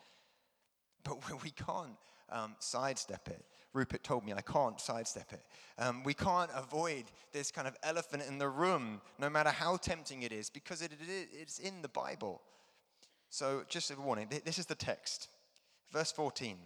But 1.02 1.18
we 1.42 1.50
can't 1.50 1.96
um, 2.30 2.54
sidestep 2.60 3.28
it. 3.28 3.44
Rupert 3.72 4.04
told 4.04 4.24
me 4.24 4.32
I 4.32 4.40
can't 4.40 4.80
sidestep 4.80 5.32
it. 5.32 5.42
Um, 5.78 6.04
we 6.04 6.14
can't 6.14 6.50
avoid 6.54 7.04
this 7.32 7.50
kind 7.50 7.66
of 7.66 7.76
elephant 7.82 8.22
in 8.26 8.38
the 8.38 8.48
room, 8.48 9.00
no 9.18 9.28
matter 9.28 9.50
how 9.50 9.76
tempting 9.76 10.22
it 10.22 10.32
is, 10.32 10.48
because 10.48 10.80
it, 10.80 10.92
it, 10.92 11.28
it's 11.32 11.58
in 11.58 11.82
the 11.82 11.88
Bible. 11.88 12.40
So, 13.30 13.64
just 13.68 13.90
a 13.90 14.00
warning 14.00 14.28
this 14.44 14.60
is 14.60 14.66
the 14.66 14.76
text. 14.76 15.28
Verse 15.92 16.12
14 16.12 16.56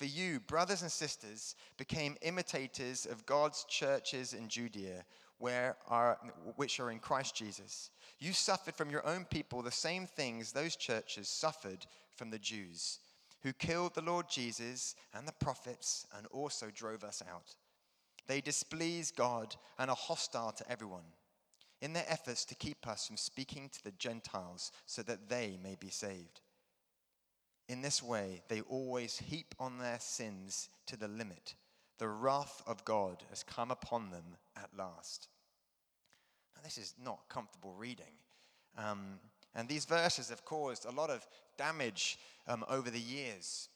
for 0.00 0.06
you, 0.06 0.40
brothers 0.40 0.80
and 0.80 0.90
sisters, 0.90 1.54
became 1.76 2.16
imitators 2.22 3.04
of 3.04 3.26
God's 3.26 3.66
churches 3.68 4.32
in 4.32 4.48
Judea, 4.48 5.04
where 5.36 5.76
are, 5.88 6.16
which 6.56 6.80
are 6.80 6.90
in 6.90 7.00
Christ 7.00 7.36
Jesus. 7.36 7.90
You 8.18 8.32
suffered 8.32 8.74
from 8.74 8.88
your 8.88 9.06
own 9.06 9.26
people 9.26 9.60
the 9.60 9.70
same 9.70 10.06
things 10.06 10.52
those 10.52 10.74
churches 10.74 11.28
suffered 11.28 11.84
from 12.16 12.30
the 12.30 12.38
Jews, 12.38 13.00
who 13.42 13.52
killed 13.52 13.94
the 13.94 14.00
Lord 14.00 14.24
Jesus 14.30 14.94
and 15.12 15.28
the 15.28 15.32
prophets 15.32 16.06
and 16.16 16.26
also 16.28 16.68
drove 16.74 17.04
us 17.04 17.22
out. 17.30 17.54
They 18.26 18.40
displease 18.40 19.10
God 19.10 19.54
and 19.78 19.90
are 19.90 19.96
hostile 19.96 20.52
to 20.52 20.72
everyone 20.72 21.12
in 21.82 21.92
their 21.92 22.06
efforts 22.08 22.46
to 22.46 22.54
keep 22.54 22.88
us 22.88 23.06
from 23.06 23.18
speaking 23.18 23.68
to 23.68 23.84
the 23.84 23.92
Gentiles 23.98 24.72
so 24.86 25.02
that 25.02 25.28
they 25.28 25.58
may 25.62 25.76
be 25.78 25.90
saved. 25.90 26.40
In 27.70 27.82
this 27.82 28.02
way, 28.02 28.42
they 28.48 28.62
always 28.62 29.16
heap 29.16 29.54
on 29.60 29.78
their 29.78 30.00
sins 30.00 30.70
to 30.86 30.96
the 30.96 31.06
limit. 31.06 31.54
The 31.98 32.08
wrath 32.08 32.64
of 32.66 32.84
God 32.84 33.22
has 33.30 33.44
come 33.44 33.70
upon 33.70 34.10
them 34.10 34.24
at 34.56 34.76
last. 34.76 35.28
Now, 36.56 36.62
this 36.64 36.78
is 36.78 36.94
not 37.00 37.28
comfortable 37.28 37.72
reading. 37.78 38.18
Um, 38.76 39.20
and 39.54 39.68
these 39.68 39.84
verses 39.84 40.30
have 40.30 40.44
caused 40.44 40.84
a 40.84 40.90
lot 40.90 41.10
of 41.10 41.24
damage 41.56 42.18
um, 42.48 42.64
over 42.68 42.90
the 42.90 42.98
years. 42.98 43.68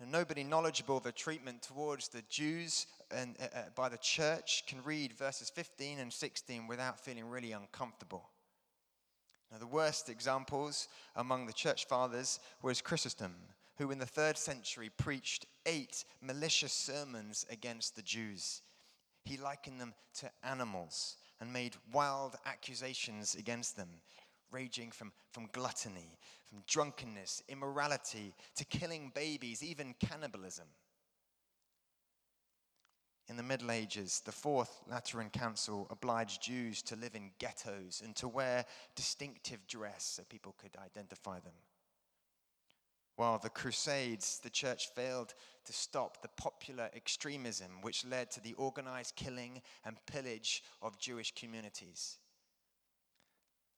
And 0.00 0.10
nobody 0.10 0.42
knowledgeable 0.42 0.96
of 0.96 1.02
the 1.02 1.12
treatment 1.12 1.60
towards 1.60 2.08
the 2.08 2.22
Jews 2.30 2.86
and, 3.10 3.36
uh, 3.38 3.58
uh 3.58 3.62
by 3.74 3.90
the 3.90 3.98
church 3.98 4.64
can 4.66 4.82
read 4.82 5.12
verses 5.12 5.50
15 5.50 5.98
and 5.98 6.10
16 6.10 6.66
without 6.66 6.98
feeling 6.98 7.28
really 7.28 7.52
uncomfortable. 7.52 8.30
Now, 9.54 9.60
the 9.60 9.66
worst 9.68 10.08
examples 10.08 10.88
among 11.14 11.46
the 11.46 11.52
church 11.52 11.86
fathers 11.86 12.40
was 12.60 12.80
Chrysostom, 12.80 13.36
who 13.78 13.92
in 13.92 14.00
the 14.00 14.04
third 14.04 14.36
century 14.36 14.90
preached 14.96 15.46
eight 15.64 16.04
malicious 16.20 16.72
sermons 16.72 17.46
against 17.48 17.94
the 17.94 18.02
Jews. 18.02 18.62
He 19.24 19.36
likened 19.36 19.80
them 19.80 19.94
to 20.18 20.30
animals 20.42 21.18
and 21.40 21.52
made 21.52 21.76
wild 21.92 22.34
accusations 22.44 23.36
against 23.36 23.76
them, 23.76 23.90
ranging 24.50 24.90
from, 24.90 25.12
from 25.30 25.48
gluttony, 25.52 26.18
from 26.48 26.64
drunkenness, 26.66 27.40
immorality, 27.48 28.34
to 28.56 28.64
killing 28.64 29.12
babies, 29.14 29.62
even 29.62 29.94
cannibalism. 30.00 30.66
In 33.28 33.36
the 33.36 33.42
Middle 33.42 33.70
Ages, 33.70 34.20
the 34.24 34.32
Fourth 34.32 34.82
Lateran 34.86 35.30
Council 35.30 35.86
obliged 35.90 36.42
Jews 36.42 36.82
to 36.82 36.96
live 36.96 37.14
in 37.14 37.30
ghettos 37.38 38.02
and 38.04 38.14
to 38.16 38.28
wear 38.28 38.66
distinctive 38.94 39.66
dress 39.66 40.04
so 40.04 40.22
people 40.24 40.54
could 40.58 40.76
identify 40.76 41.40
them. 41.40 41.54
While 43.16 43.38
the 43.38 43.48
Crusades, 43.48 44.40
the 44.42 44.50
church 44.50 44.88
failed 44.94 45.34
to 45.64 45.72
stop 45.72 46.20
the 46.20 46.28
popular 46.36 46.90
extremism 46.94 47.80
which 47.80 48.04
led 48.04 48.30
to 48.32 48.40
the 48.40 48.54
organized 48.54 49.16
killing 49.16 49.62
and 49.84 50.04
pillage 50.06 50.62
of 50.82 50.98
Jewish 50.98 51.32
communities. 51.34 52.18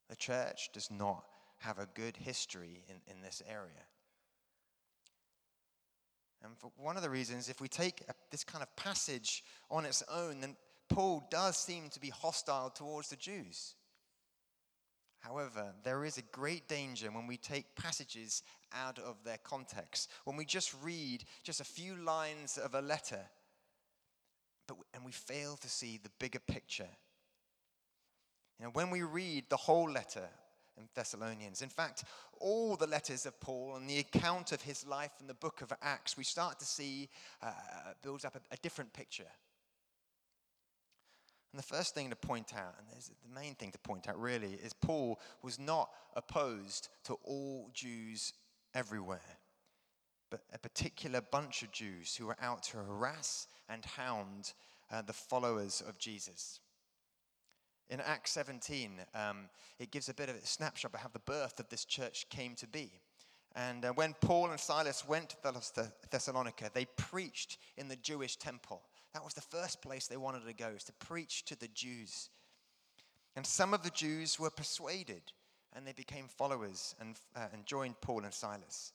The 0.09 0.17
church 0.17 0.71
does 0.73 0.91
not 0.91 1.25
have 1.59 1.79
a 1.79 1.89
good 1.95 2.17
history 2.17 2.85
in, 2.89 2.97
in 3.15 3.23
this 3.23 3.43
area. 3.49 3.85
And 6.47 6.57
for 6.57 6.71
one 6.77 6.97
of 6.97 7.03
the 7.03 7.11
reasons, 7.11 7.49
if 7.49 7.61
we 7.61 7.69
take 7.69 8.03
a, 8.09 8.15
this 8.31 8.45
kind 8.45 8.63
of 8.63 8.75
passage 8.77 9.43
on 9.69 9.85
its 9.85 10.03
own, 10.13 10.41
then 10.41 10.57
Paul 10.89 11.27
does 11.29 11.57
seem 11.57 11.89
to 11.91 12.01
be 12.01 12.11
hostile 12.11 12.71
towards 12.71 13.09
the 13.09 13.17
Jews. 13.17 13.75
However, 15.19 15.75
there 15.83 16.05
is 16.05 16.19
a 16.19 16.23
great 16.23 16.69
danger 16.69 17.11
when 17.11 17.27
we 17.27 17.37
take 17.37 17.75
passages 17.75 18.45
out 18.73 19.01
of 19.01 19.17
their 19.25 19.39
context, 19.39 20.09
when 20.25 20.37
we 20.37 20.45
just 20.45 20.73
read 20.83 21.25
just 21.43 21.61
a 21.61 21.65
few 21.65 21.97
lines 21.97 22.59
of 22.59 22.75
a 22.75 22.81
letter, 22.81 23.23
but, 24.69 24.77
and 24.95 25.05
we 25.05 25.11
fail 25.11 25.57
to 25.57 25.69
see 25.69 25.99
the 26.01 26.11
bigger 26.21 26.39
picture. 26.39 26.89
You 28.61 28.67
know, 28.67 28.71
when 28.71 28.91
we 28.91 29.03
read 29.03 29.47
the 29.49 29.57
whole 29.57 29.91
letter 29.91 30.29
in 30.77 30.89
Thessalonians, 30.95 31.63
in 31.63 31.69
fact, 31.69 32.05
all 32.41 32.77
the 32.77 32.87
letters 32.87 33.27
of 33.27 33.39
Paul 33.41 33.77
and 33.77 33.89
the 33.89 33.99
account 33.99 34.53
of 34.53 34.63
his 34.63 34.87
life 34.87 35.13
in 35.21 35.27
the 35.27 35.35
book 35.35 35.63
of 35.63 35.73
Acts, 35.83 36.17
we 36.17 36.25
start 36.25 36.59
to 36.61 36.67
see 36.67 37.09
uh, 37.43 37.51
builds 38.03 38.25
up 38.25 38.37
a, 38.37 38.55
a 38.55 38.57
different 38.59 38.93
picture. 38.93 39.31
And 41.53 41.63
the 41.63 41.75
first 41.75 41.95
thing 41.95 42.11
to 42.11 42.17
point 42.17 42.53
out, 42.55 42.75
and 42.79 42.87
the 42.89 43.41
main 43.41 43.55
thing 43.55 43.73
to 43.73 43.79
point 43.79 44.09
out 44.09 44.21
really, 44.21 44.59
is 44.63 44.75
Paul 44.75 45.19
was 45.43 45.59
not 45.59 45.89
opposed 46.15 46.89
to 47.05 47.15
all 47.25 47.71
Jews 47.73 48.35
everywhere, 48.75 49.39
but 50.31 50.43
a 50.53 50.59
particular 50.59 51.23
bunch 51.23 51.63
of 51.63 51.73
Jews 51.73 52.15
who 52.15 52.27
were 52.27 52.37
out 52.43 52.65
to 52.65 52.77
harass 52.77 53.47
and 53.71 53.85
hound 53.85 54.53
uh, 54.93 55.01
the 55.01 55.15
followers 55.15 55.83
of 55.87 55.99
Jesus. 55.99 56.61
In 57.89 58.01
Acts 58.01 58.33
17, 58.33 59.01
um, 59.15 59.49
it 59.79 59.91
gives 59.91 60.09
a 60.09 60.15
bit 60.15 60.29
of 60.29 60.37
a 60.37 60.47
snapshot 60.47 60.93
of 60.95 61.01
how 61.01 61.09
the 61.13 61.21
birth 61.21 61.61
of 61.61 61.69
this 61.69 61.85
church 61.85 62.27
came 62.31 62.55
to 62.57 62.67
be. 62.67 62.91
And 63.55 63.85
uh, 63.85 63.93
when 63.93 64.15
Paul 64.21 64.51
and 64.51 64.61
Silas 64.61 65.07
went 65.07 65.31
to 65.31 65.93
Thessalonica, 66.11 66.71
they 66.75 66.85
preached 66.85 67.59
in 67.77 67.89
the 67.89 67.97
Jewish 67.97 68.37
temple. 68.37 68.83
That 69.15 69.25
was 69.25 69.35
the 69.35 69.41
first 69.41 69.81
place 69.81 70.07
they 70.07 70.17
wanted 70.17 70.45
to 70.47 70.53
go, 70.53 70.69
is 70.77 70.85
to 70.85 70.93
preach 70.95 71.45
to 71.47 71.59
the 71.59 71.69
Jews. 71.69 72.29
And 73.35 73.47
some 73.47 73.73
of 73.73 73.83
the 73.83 73.91
Jews 73.91 74.39
were 74.39 74.51
persuaded 74.51 75.23
and 75.75 75.87
they 75.87 75.93
became 75.93 76.27
followers 76.27 76.95
and, 77.01 77.17
uh, 77.37 77.47
and 77.53 77.67
joined 77.67 78.01
Paul 78.01 78.25
and 78.25 78.33
Silas. 78.33 78.93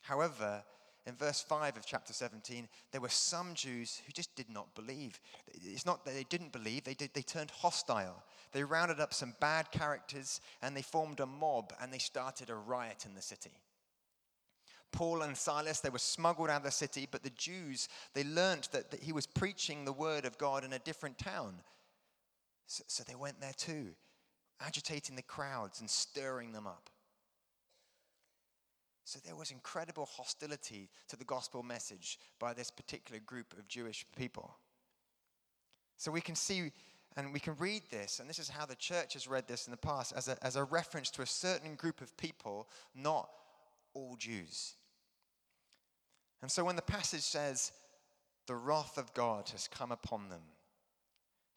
However, 0.00 0.64
in 1.06 1.16
verse 1.16 1.40
5 1.40 1.76
of 1.76 1.84
chapter 1.84 2.12
17, 2.12 2.68
there 2.92 3.00
were 3.00 3.08
some 3.08 3.54
Jews 3.54 4.00
who 4.06 4.12
just 4.12 4.34
did 4.36 4.48
not 4.48 4.74
believe. 4.74 5.20
It's 5.52 5.86
not 5.86 6.04
that 6.04 6.14
they 6.14 6.24
didn't 6.28 6.52
believe, 6.52 6.84
they, 6.84 6.94
did, 6.94 7.10
they 7.12 7.22
turned 7.22 7.50
hostile. 7.50 8.22
They 8.52 8.62
rounded 8.62 9.00
up 9.00 9.12
some 9.12 9.34
bad 9.40 9.72
characters 9.72 10.40
and 10.60 10.76
they 10.76 10.82
formed 10.82 11.20
a 11.20 11.26
mob 11.26 11.72
and 11.80 11.92
they 11.92 11.98
started 11.98 12.50
a 12.50 12.54
riot 12.54 13.04
in 13.04 13.14
the 13.14 13.22
city. 13.22 13.50
Paul 14.92 15.22
and 15.22 15.36
Silas, 15.36 15.80
they 15.80 15.88
were 15.88 15.98
smuggled 15.98 16.50
out 16.50 16.58
of 16.58 16.64
the 16.64 16.70
city, 16.70 17.08
but 17.10 17.22
the 17.22 17.30
Jews, 17.30 17.88
they 18.14 18.24
learnt 18.24 18.70
that, 18.72 18.90
that 18.90 19.02
he 19.02 19.12
was 19.12 19.26
preaching 19.26 19.84
the 19.84 19.92
word 19.92 20.24
of 20.26 20.38
God 20.38 20.64
in 20.64 20.74
a 20.74 20.78
different 20.78 21.18
town. 21.18 21.54
So, 22.66 22.84
so 22.86 23.02
they 23.02 23.14
went 23.14 23.40
there 23.40 23.54
too, 23.56 23.88
agitating 24.60 25.16
the 25.16 25.22
crowds 25.22 25.80
and 25.80 25.90
stirring 25.90 26.52
them 26.52 26.66
up. 26.66 26.90
So 29.04 29.18
there 29.24 29.36
was 29.36 29.50
incredible 29.50 30.06
hostility 30.06 30.88
to 31.08 31.16
the 31.16 31.24
gospel 31.24 31.62
message 31.62 32.18
by 32.38 32.54
this 32.54 32.70
particular 32.70 33.20
group 33.20 33.52
of 33.58 33.68
Jewish 33.68 34.06
people. 34.16 34.56
So 35.96 36.10
we 36.10 36.20
can 36.20 36.34
see 36.34 36.72
and 37.16 37.32
we 37.32 37.40
can 37.40 37.54
read 37.58 37.82
this, 37.90 38.20
and 38.20 38.28
this 38.28 38.38
is 38.38 38.48
how 38.48 38.64
the 38.64 38.74
church 38.74 39.12
has 39.12 39.28
read 39.28 39.46
this 39.46 39.66
in 39.66 39.70
the 39.70 39.76
past, 39.76 40.14
as 40.16 40.28
a, 40.28 40.36
as 40.42 40.56
a 40.56 40.64
reference 40.64 41.10
to 41.10 41.22
a 41.22 41.26
certain 41.26 41.74
group 41.74 42.00
of 42.00 42.16
people, 42.16 42.68
not 42.94 43.28
all 43.92 44.16
Jews. 44.18 44.74
And 46.40 46.50
so 46.50 46.64
when 46.64 46.76
the 46.76 46.82
passage 46.82 47.20
says, 47.20 47.72
the 48.46 48.54
wrath 48.54 48.96
of 48.96 49.12
God 49.14 49.48
has 49.50 49.68
come 49.68 49.92
upon 49.92 50.30
them, 50.30 50.40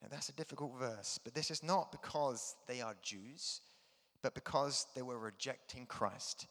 now 0.01 0.09
that's 0.11 0.29
a 0.29 0.33
difficult 0.33 0.73
verse, 0.77 1.19
but 1.23 1.33
this 1.33 1.49
is 1.49 1.63
not 1.63 1.91
because 1.91 2.55
they 2.67 2.81
are 2.81 2.95
Jews, 3.01 3.61
but 4.21 4.35
because 4.35 4.87
they 4.93 5.01
were 5.01 5.17
rejecting 5.17 5.85
Christ. 5.85 6.47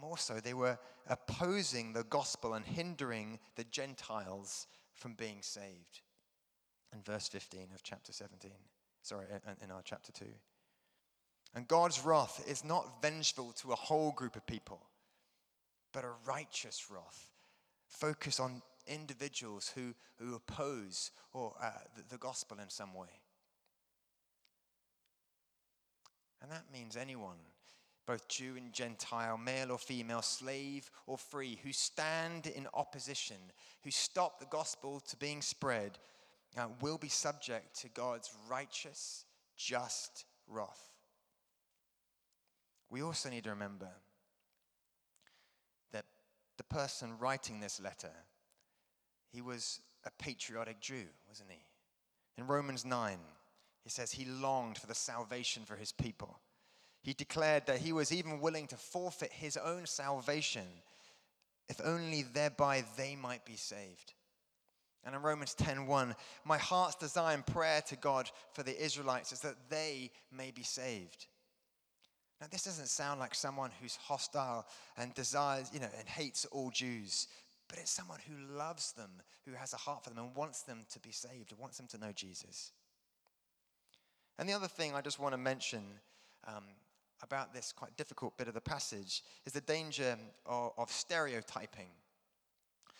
More 0.00 0.18
so, 0.18 0.34
they 0.34 0.54
were 0.54 0.78
opposing 1.08 1.92
the 1.92 2.04
gospel 2.04 2.54
and 2.54 2.64
hindering 2.64 3.38
the 3.56 3.64
Gentiles 3.64 4.66
from 4.94 5.14
being 5.14 5.38
saved. 5.40 6.02
In 6.92 7.02
verse 7.02 7.28
15 7.28 7.68
of 7.74 7.82
chapter 7.82 8.12
17, 8.12 8.50
sorry, 9.02 9.26
in 9.62 9.70
our 9.70 9.82
chapter 9.82 10.12
2. 10.12 10.24
And 11.54 11.66
God's 11.66 12.04
wrath 12.04 12.44
is 12.48 12.64
not 12.64 13.02
vengeful 13.02 13.52
to 13.58 13.72
a 13.72 13.76
whole 13.76 14.12
group 14.12 14.36
of 14.36 14.46
people 14.46 14.88
but 15.92 16.04
a 16.04 16.10
righteous 16.26 16.86
wrath. 16.90 17.30
focused 17.86 18.38
on 18.38 18.62
individuals 18.86 19.72
who, 19.74 19.94
who 20.18 20.34
oppose 20.34 21.10
or 21.32 21.54
uh, 21.60 21.70
the, 21.96 22.02
the 22.10 22.18
gospel 22.18 22.58
in 22.62 22.68
some 22.68 22.94
way. 22.94 23.08
And 26.42 26.52
that 26.52 26.64
means 26.72 26.96
anyone, 26.96 27.38
both 28.08 28.26
Jew 28.26 28.54
and 28.56 28.72
Gentile, 28.72 29.36
male 29.36 29.70
or 29.70 29.78
female, 29.78 30.22
slave 30.22 30.90
or 31.06 31.18
free, 31.18 31.60
who 31.62 31.72
stand 31.72 32.46
in 32.46 32.66
opposition, 32.72 33.36
who 33.84 33.90
stop 33.90 34.40
the 34.40 34.46
gospel 34.46 35.00
to 35.00 35.16
being 35.18 35.42
spread, 35.42 35.98
uh, 36.56 36.68
will 36.80 36.96
be 36.96 37.10
subject 37.10 37.78
to 37.82 37.88
God's 37.90 38.32
righteous, 38.48 39.26
just 39.58 40.24
wrath. 40.48 40.88
We 42.88 43.02
also 43.02 43.28
need 43.28 43.44
to 43.44 43.50
remember 43.50 43.90
that 45.92 46.06
the 46.56 46.64
person 46.64 47.18
writing 47.18 47.60
this 47.60 47.78
letter, 47.78 48.12
he 49.30 49.42
was 49.42 49.80
a 50.06 50.10
patriotic 50.18 50.80
Jew, 50.80 51.04
wasn't 51.28 51.50
he? 51.50 51.60
In 52.38 52.46
Romans 52.46 52.86
9, 52.86 53.18
he 53.84 53.90
says 53.90 54.12
he 54.12 54.24
longed 54.24 54.78
for 54.78 54.86
the 54.86 54.94
salvation 54.94 55.64
for 55.66 55.76
his 55.76 55.92
people. 55.92 56.40
He 57.08 57.14
declared 57.14 57.64
that 57.64 57.78
he 57.78 57.94
was 57.94 58.12
even 58.12 58.38
willing 58.38 58.66
to 58.66 58.76
forfeit 58.76 59.32
his 59.32 59.56
own 59.56 59.86
salvation 59.86 60.66
if 61.66 61.80
only 61.82 62.20
thereby 62.20 62.84
they 62.98 63.16
might 63.16 63.46
be 63.46 63.56
saved. 63.56 64.12
And 65.02 65.14
in 65.14 65.22
Romans 65.22 65.54
10:1, 65.54 66.14
my 66.44 66.58
heart's 66.58 66.96
desire 66.96 67.32
and 67.32 67.46
prayer 67.46 67.80
to 67.80 67.96
God 67.96 68.30
for 68.52 68.62
the 68.62 68.78
Israelites 68.78 69.32
is 69.32 69.40
that 69.40 69.70
they 69.70 70.10
may 70.30 70.50
be 70.50 70.62
saved. 70.62 71.28
Now, 72.42 72.48
this 72.50 72.64
doesn't 72.64 72.88
sound 72.88 73.20
like 73.20 73.34
someone 73.34 73.70
who's 73.80 73.96
hostile 73.96 74.68
and 74.98 75.14
desires, 75.14 75.70
you 75.72 75.80
know, 75.80 75.88
and 75.96 76.06
hates 76.06 76.44
all 76.44 76.70
Jews, 76.70 77.26
but 77.70 77.78
it's 77.78 77.90
someone 77.90 78.20
who 78.28 78.54
loves 78.54 78.92
them, 78.92 79.22
who 79.46 79.52
has 79.52 79.72
a 79.72 79.78
heart 79.78 80.04
for 80.04 80.10
them 80.10 80.18
and 80.18 80.36
wants 80.36 80.60
them 80.60 80.84
to 80.90 81.00
be 81.00 81.12
saved, 81.12 81.54
wants 81.56 81.78
them 81.78 81.86
to 81.86 81.96
know 81.96 82.12
Jesus. 82.12 82.72
And 84.38 84.46
the 84.46 84.52
other 84.52 84.68
thing 84.68 84.94
I 84.94 85.00
just 85.00 85.18
want 85.18 85.32
to 85.32 85.38
mention 85.38 86.00
um, 86.46 86.64
about 87.22 87.52
this 87.52 87.72
quite 87.72 87.96
difficult 87.96 88.36
bit 88.36 88.48
of 88.48 88.54
the 88.54 88.60
passage 88.60 89.22
is 89.44 89.52
the 89.52 89.60
danger 89.60 90.16
of, 90.46 90.72
of 90.78 90.90
stereotyping. 90.90 91.88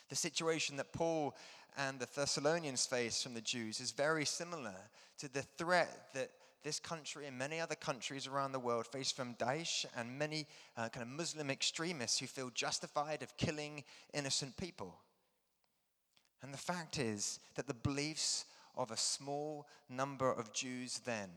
The 0.08 0.16
situation 0.16 0.76
that 0.76 0.92
Paul 0.92 1.37
and 1.76 2.00
the 2.00 2.08
Thessalonians 2.14 2.87
face 2.87 3.22
from 3.22 3.34
the 3.34 3.40
Jews 3.40 3.80
is 3.80 3.90
very 3.90 4.25
similar 4.25 4.75
to 5.18 5.32
the 5.32 5.42
threat 5.56 6.08
that 6.14 6.30
this 6.64 6.80
country 6.80 7.26
and 7.26 7.38
many 7.38 7.60
other 7.60 7.75
countries 7.75 8.26
around 8.26 8.52
the 8.52 8.58
world 8.58 8.87
face 8.87 9.12
from 9.12 9.34
Daesh 9.34 9.87
and 9.96 10.18
many 10.18 10.46
uh, 10.76 10.88
kind 10.88 11.02
of 11.02 11.08
Muslim 11.08 11.50
extremists 11.50 12.18
who 12.18 12.26
feel 12.26 12.50
justified 12.52 13.22
of 13.22 13.37
killing 13.37 13.84
innocent 14.12 14.56
people. 14.56 14.98
And 16.42 16.52
the 16.52 16.58
fact 16.58 16.98
is 16.98 17.40
that 17.54 17.66
the 17.66 17.75
beliefs 17.75 18.44
of 18.76 18.90
a 18.90 18.96
small 18.96 19.66
number 19.88 20.30
of 20.30 20.52
Jews 20.52 21.00
then 21.04 21.30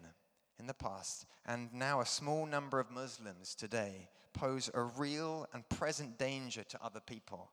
in 0.62 0.68
the 0.68 0.74
past 0.74 1.25
and 1.46 1.74
now 1.74 2.00
a 2.00 2.06
small 2.06 2.46
number 2.46 2.80
of 2.80 2.91
Muslims 2.91 3.56
today 3.56 4.08
pose 4.32 4.70
a 4.74 4.84
real 4.84 5.48
and 5.53 5.68
present 5.68 6.18
danger 6.18 6.63
to 6.63 6.84
other 6.84 7.01
people. 7.01 7.51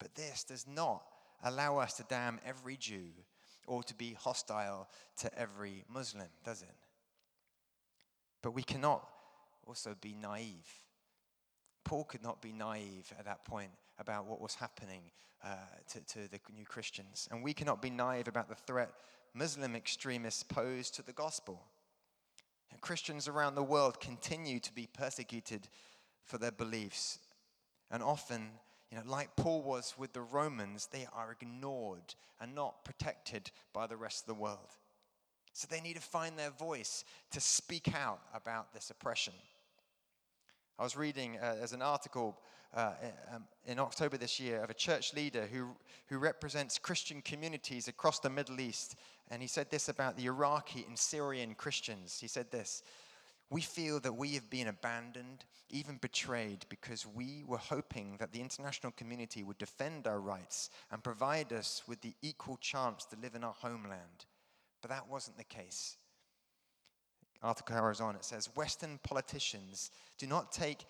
But 0.00 0.16
this 0.16 0.42
does 0.42 0.66
not 0.66 1.04
allow 1.44 1.78
us 1.78 1.94
to 1.94 2.04
damn 2.08 2.40
every 2.44 2.76
Jew 2.76 3.12
or 3.66 3.84
to 3.84 3.94
be 3.94 4.14
hostile 4.14 4.88
to 5.18 5.38
every 5.38 5.84
Muslim, 5.88 6.26
does 6.44 6.62
it? 6.62 6.74
But 8.42 8.50
we 8.50 8.64
cannot 8.64 9.08
also 9.64 9.94
be 10.00 10.16
naive. 10.20 10.68
Paul 11.84 12.04
could 12.04 12.24
not 12.24 12.42
be 12.42 12.52
naive 12.52 13.12
at 13.18 13.24
that 13.24 13.44
point 13.44 13.70
about 14.00 14.26
what 14.26 14.40
was 14.40 14.56
happening 14.56 15.02
uh, 15.44 15.54
to, 15.92 16.00
to 16.00 16.28
the 16.28 16.40
new 16.54 16.64
Christians. 16.64 17.28
And 17.30 17.42
we 17.42 17.54
cannot 17.54 17.80
be 17.80 17.90
naive 17.90 18.26
about 18.26 18.48
the 18.48 18.56
threat 18.56 18.90
Muslim 19.34 19.76
extremists 19.76 20.42
pose 20.42 20.90
to 20.90 21.02
the 21.02 21.12
gospel. 21.12 21.62
And 22.72 22.80
Christians 22.80 23.28
around 23.28 23.54
the 23.54 23.62
world 23.62 24.00
continue 24.00 24.58
to 24.60 24.72
be 24.72 24.88
persecuted 24.92 25.68
for 26.24 26.38
their 26.38 26.50
beliefs. 26.50 27.18
And 27.90 28.02
often, 28.02 28.48
you 28.90 28.96
know, 28.96 29.04
like 29.06 29.36
Paul 29.36 29.62
was 29.62 29.94
with 29.96 30.12
the 30.12 30.22
Romans, 30.22 30.88
they 30.90 31.06
are 31.12 31.36
ignored 31.40 32.14
and 32.40 32.54
not 32.54 32.84
protected 32.84 33.50
by 33.72 33.86
the 33.86 33.96
rest 33.96 34.22
of 34.22 34.26
the 34.26 34.40
world. 34.40 34.76
So 35.52 35.68
they 35.70 35.80
need 35.80 35.96
to 35.96 36.02
find 36.02 36.38
their 36.38 36.50
voice 36.50 37.04
to 37.30 37.40
speak 37.40 37.94
out 37.94 38.20
about 38.34 38.72
this 38.72 38.90
oppression. 38.90 39.34
I 40.82 40.84
was 40.84 40.96
reading 40.96 41.38
uh, 41.40 41.54
as 41.62 41.72
an 41.72 41.80
article 41.80 42.36
uh, 42.74 42.94
um, 43.32 43.44
in 43.66 43.78
October 43.78 44.16
this 44.16 44.40
year 44.40 44.64
of 44.64 44.68
a 44.68 44.74
church 44.74 45.14
leader 45.14 45.46
who, 45.46 45.68
who 46.08 46.18
represents 46.18 46.76
Christian 46.76 47.22
communities 47.22 47.86
across 47.86 48.18
the 48.18 48.28
Middle 48.28 48.58
East. 48.60 48.96
And 49.30 49.40
he 49.40 49.46
said 49.46 49.70
this 49.70 49.88
about 49.88 50.16
the 50.16 50.26
Iraqi 50.26 50.84
and 50.88 50.98
Syrian 50.98 51.54
Christians. 51.54 52.18
He 52.20 52.26
said 52.26 52.50
this 52.50 52.82
We 53.48 53.60
feel 53.60 54.00
that 54.00 54.16
we 54.16 54.30
have 54.34 54.50
been 54.50 54.66
abandoned, 54.66 55.44
even 55.70 55.98
betrayed, 55.98 56.66
because 56.68 57.06
we 57.06 57.44
were 57.46 57.58
hoping 57.58 58.16
that 58.18 58.32
the 58.32 58.40
international 58.40 58.90
community 58.90 59.44
would 59.44 59.58
defend 59.58 60.08
our 60.08 60.18
rights 60.18 60.68
and 60.90 61.04
provide 61.04 61.52
us 61.52 61.84
with 61.86 62.00
the 62.00 62.14
equal 62.22 62.56
chance 62.56 63.04
to 63.04 63.16
live 63.22 63.36
in 63.36 63.44
our 63.44 63.54
homeland. 63.60 64.26
But 64.80 64.90
that 64.90 65.08
wasn't 65.08 65.38
the 65.38 65.44
case. 65.44 65.96
Article 67.42 67.74
carries 67.74 68.00
on. 68.00 68.14
It 68.14 68.24
says 68.24 68.48
Western 68.54 68.98
politicians 69.02 69.90
do 70.18 70.26
not 70.26 70.52
take 70.52 70.84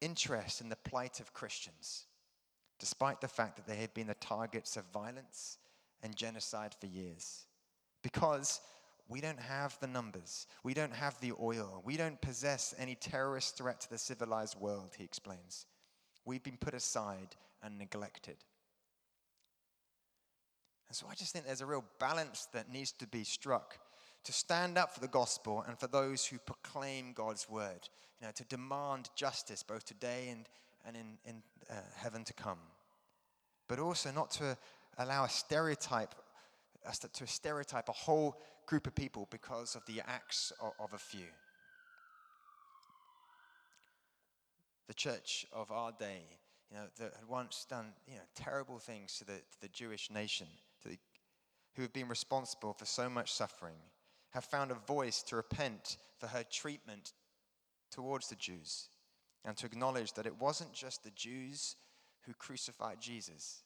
interest 0.00 0.60
in 0.60 0.68
the 0.68 0.76
plight 0.76 1.20
of 1.20 1.34
Christians, 1.34 2.06
despite 2.78 3.20
the 3.20 3.28
fact 3.28 3.56
that 3.56 3.66
they 3.66 3.76
have 3.76 3.92
been 3.92 4.06
the 4.06 4.14
targets 4.14 4.76
of 4.76 4.84
violence 4.92 5.58
and 6.02 6.16
genocide 6.16 6.74
for 6.80 6.86
years. 6.86 7.44
Because 8.02 8.60
we 9.08 9.20
don't 9.20 9.40
have 9.40 9.76
the 9.80 9.86
numbers, 9.86 10.46
we 10.64 10.72
don't 10.72 10.94
have 10.94 11.20
the 11.20 11.32
oil, 11.40 11.82
we 11.84 11.96
don't 11.96 12.20
possess 12.22 12.74
any 12.78 12.94
terrorist 12.94 13.58
threat 13.58 13.80
to 13.82 13.90
the 13.90 13.98
civilized 13.98 14.58
world, 14.58 14.94
he 14.96 15.04
explains. 15.04 15.66
We've 16.24 16.42
been 16.42 16.56
put 16.56 16.74
aside 16.74 17.36
and 17.62 17.78
neglected. 17.78 18.36
And 20.88 20.96
so 20.96 21.06
I 21.10 21.14
just 21.14 21.32
think 21.32 21.44
there's 21.44 21.60
a 21.60 21.66
real 21.66 21.84
balance 21.98 22.48
that 22.52 22.72
needs 22.72 22.92
to 22.92 23.06
be 23.06 23.22
struck 23.24 23.78
to 24.24 24.32
stand 24.32 24.76
up 24.76 24.92
for 24.92 25.00
the 25.00 25.08
gospel 25.08 25.64
and 25.66 25.78
for 25.78 25.86
those 25.86 26.26
who 26.26 26.38
proclaim 26.38 27.12
God's 27.12 27.48
word, 27.48 27.88
you 28.20 28.26
know, 28.26 28.32
to 28.34 28.44
demand 28.44 29.08
justice 29.16 29.62
both 29.62 29.84
today 29.84 30.28
and, 30.30 30.46
and 30.86 30.96
in, 30.96 31.18
in 31.24 31.42
uh, 31.70 31.74
heaven 31.96 32.24
to 32.24 32.32
come. 32.34 32.58
But 33.68 33.78
also 33.78 34.10
not 34.10 34.30
to 34.32 34.56
allow 34.98 35.24
a 35.24 35.28
stereotype, 35.28 36.14
to 37.12 37.26
stereotype 37.26 37.88
a 37.88 37.92
whole 37.92 38.36
group 38.66 38.86
of 38.86 38.94
people 38.94 39.26
because 39.30 39.74
of 39.74 39.84
the 39.86 40.02
acts 40.06 40.52
of, 40.60 40.72
of 40.78 40.92
a 40.92 40.98
few. 40.98 41.26
The 44.86 44.94
church 44.94 45.46
of 45.52 45.70
our 45.70 45.92
day, 45.92 46.22
you 46.70 46.76
know, 46.76 46.84
that 46.98 47.14
had 47.14 47.28
once 47.28 47.64
done, 47.70 47.92
you 48.06 48.14
know, 48.14 48.22
terrible 48.34 48.78
things 48.78 49.16
to 49.18 49.24
the, 49.24 49.34
to 49.34 49.60
the 49.60 49.68
Jewish 49.68 50.10
nation, 50.10 50.48
the, 50.84 50.98
who 51.76 51.82
have 51.82 51.92
been 51.92 52.08
responsible 52.08 52.72
for 52.72 52.84
so 52.84 53.08
much 53.08 53.32
suffering 53.32 53.76
have 54.30 54.44
found 54.44 54.70
a 54.70 54.74
voice 54.74 55.22
to 55.24 55.36
repent 55.36 55.96
for 56.18 56.28
her 56.28 56.44
treatment 56.50 57.12
towards 57.90 58.28
the 58.28 58.36
Jews 58.36 58.88
and 59.44 59.56
to 59.56 59.66
acknowledge 59.66 60.12
that 60.14 60.26
it 60.26 60.40
wasn't 60.40 60.72
just 60.72 61.02
the 61.02 61.10
Jews 61.10 61.76
who 62.26 62.34
crucified 62.34 63.00
Jesus. 63.00 63.62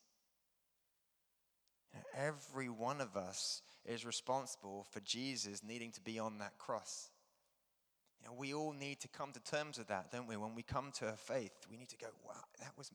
Every 2.16 2.68
one 2.68 3.00
of 3.00 3.16
us 3.16 3.62
is 3.84 4.06
responsible 4.06 4.86
for 4.90 5.00
Jesus 5.00 5.62
needing 5.62 5.92
to 5.92 6.00
be 6.00 6.18
on 6.18 6.38
that 6.38 6.58
cross. 6.58 7.10
You 8.20 8.28
know, 8.28 8.34
we 8.38 8.54
all 8.54 8.72
need 8.72 9.00
to 9.00 9.08
come 9.08 9.32
to 9.32 9.40
terms 9.40 9.78
with 9.78 9.88
that, 9.88 10.10
don't 10.10 10.26
we? 10.26 10.36
When 10.36 10.54
we 10.54 10.62
come 10.62 10.92
to 10.98 11.08
a 11.08 11.16
faith, 11.16 11.52
we 11.70 11.76
need 11.76 11.90
to 11.90 11.96
go, 11.96 12.06
wow, 12.26 12.42
that 12.60 12.72
was 12.78 12.90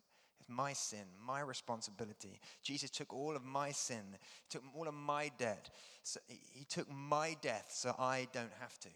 my 0.49 0.73
sin, 0.73 1.05
my 1.25 1.41
responsibility. 1.41 2.39
Jesus 2.63 2.89
took 2.89 3.13
all 3.13 3.35
of 3.35 3.43
my 3.43 3.71
sin, 3.71 4.17
took 4.49 4.63
all 4.75 4.87
of 4.87 4.93
my 4.93 5.31
debt. 5.37 5.69
So 6.03 6.19
he 6.27 6.65
took 6.65 6.87
my 6.91 7.35
death 7.41 7.69
so 7.73 7.95
I 7.97 8.27
don't 8.33 8.53
have 8.59 8.77
to. 8.79 8.89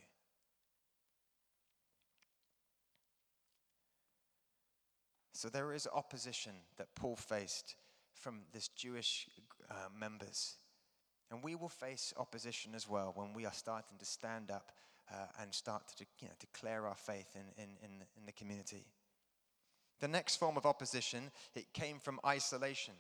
So 5.34 5.50
there 5.50 5.74
is 5.74 5.88
opposition 5.94 6.54
that 6.78 6.96
Paul 6.96 7.18
faced 7.18 7.76
from 8.14 8.44
this 8.54 8.70
Jewish 8.70 9.28
uh, 9.70 9.90
members. 10.00 10.56
And 11.30 11.44
we 11.44 11.56
will 11.56 11.70
face 11.70 12.14
opposition 12.18 12.74
as 12.76 12.88
well 12.88 13.12
when 13.16 13.34
we 13.34 13.46
are 13.46 13.54
starting 13.54 13.98
to 13.98 14.06
stand 14.06 14.52
up 14.52 14.72
uh, 15.12 15.42
and 15.42 15.54
start 15.54 15.88
to 15.98 16.06
you 16.22 16.28
know, 16.28 16.34
declare 16.40 16.88
our 16.88 16.96
faith 16.96 17.36
in, 17.36 17.62
in, 17.62 17.70
in, 17.84 17.92
in 18.18 18.26
the 18.26 18.32
community. 18.32 18.86
The 20.04 20.10
next 20.10 20.36
form 20.36 20.58
of 20.58 20.66
opposition, 20.66 21.32
it 21.56 21.72
came 21.72 21.98
from 21.98 22.20
isolation. 22.26 22.94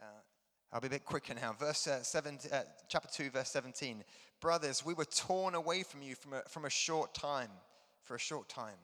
Uh, 0.00 0.04
I'll 0.72 0.80
be 0.80 0.86
a 0.86 0.90
bit 0.90 1.04
quicker 1.04 1.34
now. 1.34 1.56
Verse 1.58 1.88
uh, 1.88 2.04
seven, 2.04 2.38
uh, 2.52 2.60
chapter 2.86 3.08
2, 3.24 3.30
verse 3.30 3.48
17. 3.48 4.04
Brothers, 4.40 4.86
we 4.86 4.94
were 4.94 5.06
torn 5.06 5.56
away 5.56 5.82
from 5.82 6.02
you 6.02 6.14
from 6.14 6.34
a, 6.34 6.42
from 6.42 6.66
a 6.66 6.70
short 6.70 7.14
time, 7.14 7.50
for 8.04 8.14
a 8.14 8.18
short 8.20 8.48
time. 8.48 8.76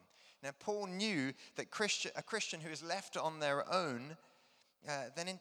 Now, 0.43 0.51
Paul 0.59 0.89
knew 0.89 1.33
that 1.55 1.71
Christian, 1.71 2.11
a 2.17 2.23
Christian 2.25 2.59
who 2.59 2.71
is 2.71 2.83
left 2.83 3.17
on 3.17 3.39
their 3.39 3.73
own, 3.73 4.17
uh, 4.89 5.05
then 5.15 5.29
in, 5.29 5.39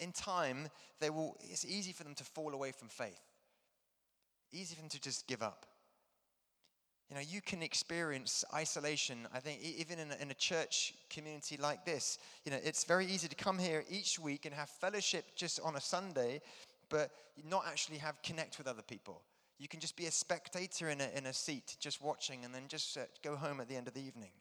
in 0.00 0.10
time, 0.10 0.66
they 0.98 1.08
will, 1.08 1.36
it's 1.40 1.64
easy 1.64 1.92
for 1.92 2.02
them 2.02 2.16
to 2.16 2.24
fall 2.24 2.52
away 2.52 2.72
from 2.72 2.88
faith. 2.88 3.22
Easy 4.50 4.74
for 4.74 4.80
them 4.80 4.90
to 4.90 5.00
just 5.00 5.28
give 5.28 5.40
up. 5.40 5.66
You 7.10 7.16
know, 7.16 7.22
you 7.22 7.42
can 7.42 7.62
experience 7.62 8.44
isolation, 8.54 9.28
I 9.32 9.40
think, 9.40 9.60
even 9.62 9.98
in 9.98 10.10
a, 10.10 10.16
in 10.22 10.30
a 10.30 10.34
church 10.34 10.94
community 11.10 11.58
like 11.58 11.84
this. 11.84 12.18
You 12.44 12.52
know, 12.52 12.58
it's 12.64 12.84
very 12.84 13.06
easy 13.06 13.28
to 13.28 13.36
come 13.36 13.58
here 13.58 13.84
each 13.90 14.18
week 14.18 14.46
and 14.46 14.54
have 14.54 14.70
fellowship 14.70 15.24
just 15.36 15.60
on 15.60 15.76
a 15.76 15.80
Sunday, 15.80 16.40
but 16.88 17.10
not 17.48 17.64
actually 17.68 17.98
have 17.98 18.22
connect 18.22 18.56
with 18.58 18.66
other 18.66 18.82
people. 18.82 19.22
You 19.58 19.68
can 19.68 19.80
just 19.80 19.96
be 19.96 20.06
a 20.06 20.10
spectator 20.10 20.88
in 20.88 21.00
a, 21.00 21.08
in 21.14 21.26
a 21.26 21.32
seat, 21.32 21.76
just 21.78 22.02
watching, 22.02 22.44
and 22.44 22.54
then 22.54 22.62
just 22.68 22.96
uh, 22.96 23.02
go 23.22 23.36
home 23.36 23.60
at 23.60 23.68
the 23.68 23.76
end 23.76 23.86
of 23.86 23.94
the 23.94 24.02
evening. 24.02 24.32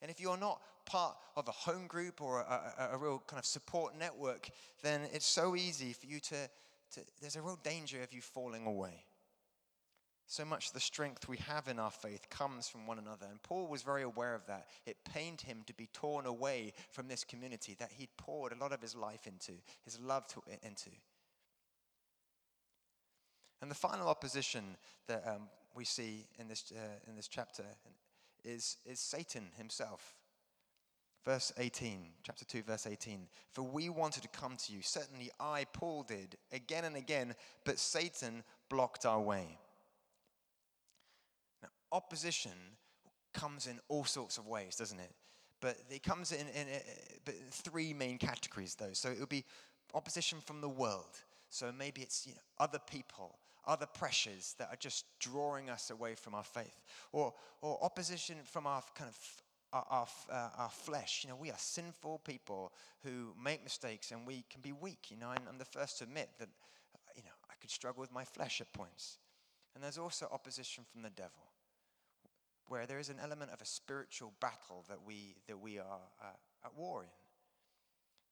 And 0.00 0.10
if 0.10 0.20
you're 0.20 0.38
not 0.38 0.60
part 0.86 1.16
of 1.36 1.48
a 1.48 1.52
home 1.52 1.86
group 1.86 2.22
or 2.22 2.40
a, 2.40 2.72
a, 2.78 2.88
a, 2.94 2.96
real 2.96 3.22
kind 3.26 3.38
of 3.38 3.44
support 3.44 3.96
network, 3.96 4.48
then 4.82 5.02
it's 5.12 5.26
so 5.26 5.54
easy 5.54 5.92
for 5.92 6.06
you 6.06 6.20
to, 6.20 6.48
to, 6.94 7.00
there's 7.20 7.36
a 7.36 7.42
real 7.42 7.58
danger 7.62 8.02
of 8.02 8.12
you 8.12 8.22
falling 8.22 8.66
away. 8.66 9.04
So 10.30 10.44
much 10.44 10.68
of 10.68 10.72
the 10.74 10.80
strength 10.80 11.26
we 11.26 11.38
have 11.38 11.68
in 11.68 11.78
our 11.78 11.90
faith 11.90 12.28
comes 12.28 12.68
from 12.68 12.86
one 12.86 12.98
another. 12.98 13.24
And 13.30 13.42
Paul 13.42 13.66
was 13.66 13.82
very 13.82 14.02
aware 14.02 14.34
of 14.34 14.44
that. 14.46 14.66
It 14.84 14.98
pained 15.02 15.40
him 15.40 15.62
to 15.66 15.72
be 15.72 15.88
torn 15.94 16.26
away 16.26 16.74
from 16.90 17.08
this 17.08 17.24
community 17.24 17.74
that 17.78 17.92
he'd 17.96 18.14
poured 18.18 18.52
a 18.52 18.58
lot 18.58 18.74
of 18.74 18.82
his 18.82 18.94
life 18.94 19.26
into, 19.26 19.52
his 19.86 19.98
love 19.98 20.26
to, 20.28 20.42
into. 20.62 20.90
And 23.62 23.70
the 23.70 23.74
final 23.74 24.06
opposition 24.06 24.76
that 25.06 25.24
um, 25.26 25.48
we 25.74 25.86
see 25.86 26.26
in 26.38 26.46
this, 26.46 26.74
uh, 26.76 27.08
in 27.08 27.16
this 27.16 27.26
chapter 27.26 27.64
is, 28.44 28.76
is 28.84 29.00
Satan 29.00 29.44
himself. 29.56 30.12
Verse 31.24 31.54
18, 31.56 32.00
chapter 32.22 32.44
2, 32.44 32.64
verse 32.64 32.86
18. 32.86 33.28
For 33.50 33.62
we 33.62 33.88
wanted 33.88 34.24
to 34.24 34.28
come 34.28 34.58
to 34.58 34.74
you, 34.74 34.82
certainly 34.82 35.30
I, 35.40 35.64
Paul, 35.72 36.02
did, 36.02 36.36
again 36.52 36.84
and 36.84 36.96
again, 36.96 37.34
but 37.64 37.78
Satan 37.78 38.44
blocked 38.68 39.06
our 39.06 39.20
way 39.20 39.58
opposition 41.92 42.52
comes 43.34 43.66
in 43.66 43.78
all 43.88 44.04
sorts 44.04 44.38
of 44.38 44.46
ways, 44.46 44.76
doesn't 44.76 44.98
it? 44.98 45.12
But 45.60 45.76
it 45.90 46.02
comes 46.02 46.32
in, 46.32 46.46
in, 46.48 46.68
in 47.26 47.32
three 47.50 47.92
main 47.92 48.18
categories, 48.18 48.76
though. 48.76 48.92
So 48.92 49.10
it 49.10 49.18
would 49.18 49.28
be 49.28 49.44
opposition 49.94 50.38
from 50.40 50.60
the 50.60 50.68
world. 50.68 51.22
So 51.50 51.72
maybe 51.76 52.02
it's 52.02 52.26
you 52.26 52.34
know, 52.34 52.40
other 52.60 52.78
people, 52.90 53.38
other 53.66 53.86
pressures 53.86 54.54
that 54.58 54.68
are 54.70 54.76
just 54.76 55.04
drawing 55.18 55.70
us 55.70 55.90
away 55.90 56.14
from 56.14 56.34
our 56.34 56.44
faith, 56.44 56.84
or, 57.12 57.34
or 57.60 57.82
opposition 57.82 58.36
from 58.44 58.66
our 58.66 58.82
kind 58.94 59.10
of 59.10 59.42
our, 59.70 59.84
our, 59.90 60.06
uh, 60.30 60.48
our, 60.56 60.70
flesh. 60.70 61.24
You 61.24 61.30
know, 61.30 61.36
we 61.36 61.50
are 61.50 61.58
sinful 61.58 62.20
people 62.24 62.72
who 63.04 63.34
make 63.42 63.62
mistakes 63.62 64.12
and 64.12 64.26
we 64.26 64.44
can 64.48 64.62
be 64.62 64.72
weak. 64.72 65.10
You 65.10 65.18
know, 65.18 65.30
and 65.30 65.40
I'm 65.46 65.58
the 65.58 65.66
first 65.66 65.98
to 65.98 66.04
admit 66.04 66.30
that, 66.38 66.48
you 67.14 67.22
know, 67.22 67.36
I 67.50 67.54
could 67.60 67.70
struggle 67.70 68.00
with 68.00 68.12
my 68.12 68.24
flesh 68.24 68.62
at 68.62 68.72
points. 68.72 69.18
And 69.74 69.84
there's 69.84 69.98
also 69.98 70.26
opposition 70.32 70.84
from 70.90 71.02
the 71.02 71.10
devil 71.10 71.47
where 72.68 72.86
there 72.86 72.98
is 72.98 73.08
an 73.08 73.18
element 73.22 73.50
of 73.52 73.60
a 73.60 73.66
spiritual 73.66 74.32
battle 74.40 74.84
that 74.88 74.98
we, 75.06 75.36
that 75.46 75.58
we 75.58 75.78
are 75.78 76.00
uh, 76.22 76.64
at 76.64 76.76
war 76.76 77.02
in. 77.02 77.08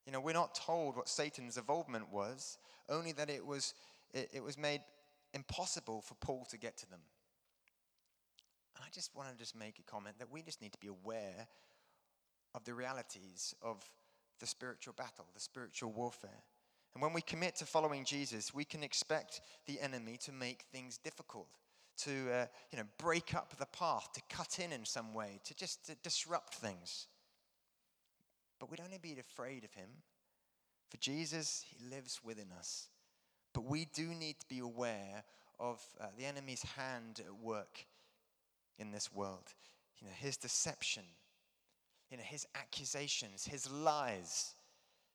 You 0.07 0.13
know, 0.13 0.21
we're 0.21 0.33
not 0.33 0.55
told 0.55 0.97
what 0.97 1.09
Satan's 1.09 1.57
involvement 1.57 2.13
was, 2.13 2.59
only 2.89 3.13
that 3.13 3.29
it 3.29 3.45
was, 3.45 3.75
it, 4.15 4.31
it 4.35 4.43
was 4.43 4.57
made 4.57 4.81
impossible 5.35 6.01
for 6.01 6.15
Paul 6.15 6.47
to 6.51 6.59
get 6.59 6.77
to 6.79 6.91
them. 6.91 7.01
And 8.77 8.85
I 8.85 8.89
just 8.93 9.17
want 9.17 9.31
to 9.31 9.37
just 9.37 9.57
make 9.57 9.79
a 9.79 9.91
comment 9.91 10.17
that 10.19 10.31
we 10.31 10.43
just 10.43 10.63
need 10.63 10.73
to 10.73 10.79
be 10.79 10.89
aware 10.89 11.49
of 12.55 12.65
the 12.65 12.75
realities 12.75 13.55
of 13.63 13.83
the 14.39 14.47
spiritual 14.47 14.95
battle, 14.97 15.27
the 15.35 15.41
spiritual 15.41 15.93
warfare. 15.93 16.43
And 16.95 17.03
when 17.03 17.13
we 17.13 17.21
commit 17.21 17.57
to 17.57 17.67
following 17.67 18.05
Jesus, 18.05 18.55
we 18.55 18.65
can 18.65 18.83
expect 18.83 19.41
the 19.67 19.81
enemy 19.81 20.17
to 20.25 20.33
make 20.33 20.65
things 20.73 20.99
difficult, 20.99 21.49
to 21.99 22.11
uh, 22.33 22.47
you 22.71 22.79
know, 22.79 22.85
break 22.99 23.35
up 23.35 23.57
the 23.59 23.67
path, 23.67 24.13
to 24.15 24.23
cut 24.29 24.59
in 24.59 24.73
in 24.73 24.85
some 24.85 25.15
way, 25.15 25.41
to 25.45 25.55
just 25.55 25.87
to 25.87 25.95
disrupt 26.03 26.55
things. 26.55 27.07
But 28.59 28.71
we 28.71 28.77
don't 28.77 28.91
need 28.91 29.03
to 29.03 29.15
be 29.15 29.19
afraid 29.19 29.65
of 29.65 29.73
him. 29.73 29.89
For 30.91 30.97
Jesus, 30.99 31.65
he 31.69 31.77
lives 31.91 32.21
within 32.25 32.53
us. 32.57 32.89
But 33.53 33.65
we 33.65 33.87
do 33.95 34.09
need 34.09 34.39
to 34.41 34.47
be 34.49 34.61
aware 34.61 35.25
of 35.59 35.83
uh, 36.01 36.07
the 36.19 36.25
enemy's 36.25 36.63
hand 36.63 37.21
at 37.21 37.35
work 37.43 37.87
in 38.79 38.91
this 38.91 39.13
world. 39.13 39.55
You 39.99 40.07
know, 40.07 40.13
his 40.17 40.37
deception, 40.37 41.05
you 42.11 42.19
know, 42.19 42.23
his 42.23 42.47
accusations, 42.55 43.47
his 43.47 43.71
lies 43.71 44.55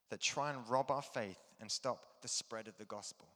that 0.09 0.19
try 0.19 0.51
and 0.51 0.67
rob 0.69 0.91
our 0.91 1.01
faith 1.01 1.39
and 1.59 1.71
stop 1.71 2.05
the 2.21 2.27
spread 2.27 2.67
of 2.67 2.77
the 2.77 2.85
gospel. 2.85 3.27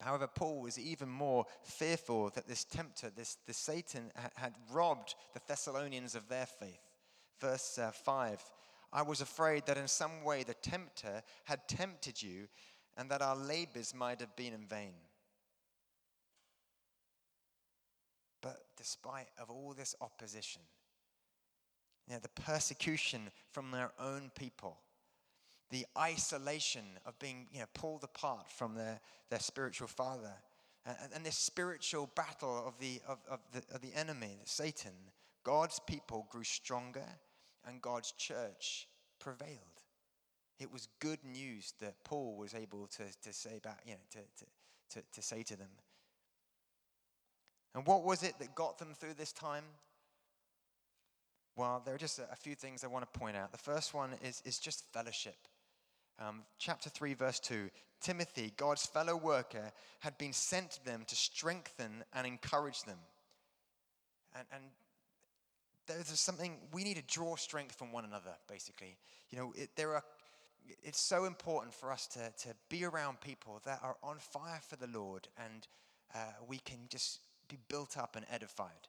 However, 0.00 0.26
Paul 0.26 0.60
was 0.60 0.78
even 0.78 1.08
more 1.08 1.46
fearful 1.62 2.30
that 2.34 2.46
this 2.46 2.64
tempter, 2.64 3.10
this, 3.10 3.38
this 3.46 3.56
Satan, 3.56 4.12
had 4.34 4.54
robbed 4.70 5.14
the 5.32 5.40
Thessalonians 5.46 6.14
of 6.14 6.28
their 6.28 6.46
faith. 6.46 6.80
Verse 7.40 7.78
uh, 7.78 7.90
5 7.90 8.42
I 8.92 9.02
was 9.02 9.20
afraid 9.20 9.66
that 9.66 9.76
in 9.76 9.88
some 9.88 10.22
way 10.24 10.42
the 10.42 10.54
tempter 10.54 11.22
had 11.44 11.68
tempted 11.68 12.22
you 12.22 12.48
and 12.96 13.10
that 13.10 13.20
our 13.20 13.36
labors 13.36 13.94
might 13.94 14.20
have 14.20 14.34
been 14.36 14.54
in 14.54 14.66
vain. 14.66 14.94
But 18.40 18.62
despite 18.76 19.28
of 19.38 19.50
all 19.50 19.74
this 19.76 19.94
opposition, 20.00 20.62
you 22.06 22.14
know, 22.14 22.20
the 22.20 22.40
persecution 22.40 23.30
from 23.50 23.70
their 23.70 23.90
own 23.98 24.30
people, 24.34 24.78
the 25.70 25.86
isolation 25.98 26.84
of 27.04 27.18
being 27.18 27.46
you 27.52 27.60
know, 27.60 27.66
pulled 27.74 28.04
apart 28.04 28.50
from 28.50 28.74
their, 28.74 29.00
their 29.30 29.40
spiritual 29.40 29.88
father, 29.88 30.34
and, 30.84 30.96
and 31.14 31.26
this 31.26 31.36
spiritual 31.36 32.10
battle 32.14 32.64
of 32.66 32.78
the, 32.78 33.00
of, 33.08 33.18
of, 33.28 33.40
the, 33.52 33.62
of 33.74 33.80
the 33.80 33.92
enemy, 33.94 34.38
Satan, 34.44 34.92
God's 35.42 35.80
people 35.86 36.26
grew 36.30 36.44
stronger 36.44 37.06
and 37.66 37.82
God's 37.82 38.12
church 38.12 38.88
prevailed. 39.18 39.60
It 40.58 40.72
was 40.72 40.88
good 41.00 41.18
news 41.24 41.74
that 41.80 41.94
Paul 42.04 42.36
was 42.36 42.54
able 42.54 42.86
to, 42.86 43.02
to 43.22 43.32
say 43.32 43.60
back, 43.62 43.80
you 43.84 43.92
know, 43.92 43.98
to, 44.12 44.18
to, 44.18 45.00
to, 45.00 45.06
to 45.12 45.22
say 45.22 45.42
to 45.42 45.56
them. 45.56 45.68
And 47.74 47.86
what 47.86 48.04
was 48.04 48.22
it 48.22 48.38
that 48.38 48.54
got 48.54 48.78
them 48.78 48.94
through 48.98 49.14
this 49.14 49.32
time? 49.32 49.64
Well, 51.56 51.82
there 51.84 51.94
are 51.94 51.98
just 51.98 52.18
a, 52.18 52.22
a 52.32 52.36
few 52.36 52.54
things 52.54 52.84
I 52.84 52.86
want 52.86 53.10
to 53.10 53.18
point 53.18 53.36
out. 53.36 53.52
The 53.52 53.58
first 53.58 53.92
one 53.92 54.10
is, 54.22 54.42
is 54.46 54.58
just 54.58 54.90
fellowship. 54.92 55.36
Um, 56.18 56.42
chapter 56.58 56.88
3, 56.88 57.14
verse 57.14 57.40
2 57.40 57.70
Timothy, 58.00 58.52
God's 58.56 58.86
fellow 58.86 59.16
worker, 59.16 59.72
had 60.00 60.18
been 60.18 60.32
sent 60.32 60.72
to 60.72 60.84
them 60.84 61.04
to 61.06 61.16
strengthen 61.16 62.04
and 62.12 62.26
encourage 62.26 62.82
them. 62.82 62.98
And, 64.34 64.46
and 64.52 64.62
there's 65.86 66.20
something 66.20 66.56
we 66.72 66.84
need 66.84 66.96
to 66.96 67.02
draw 67.02 67.36
strength 67.36 67.74
from 67.76 67.92
one 67.92 68.04
another 68.04 68.34
basically 68.48 68.96
you 69.30 69.38
know 69.38 69.52
it, 69.56 69.70
there 69.76 69.94
are 69.94 70.02
it's 70.82 71.00
so 71.00 71.26
important 71.26 71.72
for 71.72 71.92
us 71.92 72.08
to, 72.08 72.18
to 72.36 72.54
be 72.68 72.84
around 72.84 73.20
people 73.20 73.60
that 73.64 73.78
are 73.82 73.96
on 74.02 74.18
fire 74.18 74.60
for 74.68 74.76
the 74.76 74.88
lord 74.88 75.28
and 75.44 75.68
uh, 76.14 76.18
we 76.48 76.58
can 76.58 76.78
just 76.88 77.20
be 77.48 77.58
built 77.68 77.96
up 77.96 78.16
and 78.16 78.26
edified 78.30 78.88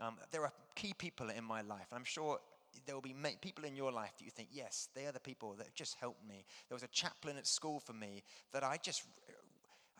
um, 0.00 0.16
there 0.30 0.42
are 0.42 0.52
key 0.74 0.92
people 0.96 1.30
in 1.30 1.44
my 1.44 1.62
life 1.62 1.86
i'm 1.92 2.04
sure 2.04 2.38
there 2.86 2.94
will 2.94 3.02
be 3.02 3.14
people 3.40 3.64
in 3.64 3.76
your 3.76 3.92
life 3.92 4.12
that 4.18 4.24
you 4.24 4.30
think 4.30 4.48
yes 4.52 4.88
they 4.94 5.06
are 5.06 5.12
the 5.12 5.20
people 5.20 5.54
that 5.58 5.74
just 5.74 5.94
helped 5.96 6.26
me 6.26 6.44
there 6.68 6.76
was 6.76 6.82
a 6.82 6.88
chaplain 6.88 7.36
at 7.36 7.46
school 7.46 7.80
for 7.80 7.92
me 7.92 8.22
that 8.52 8.64
i 8.64 8.76
just 8.82 9.04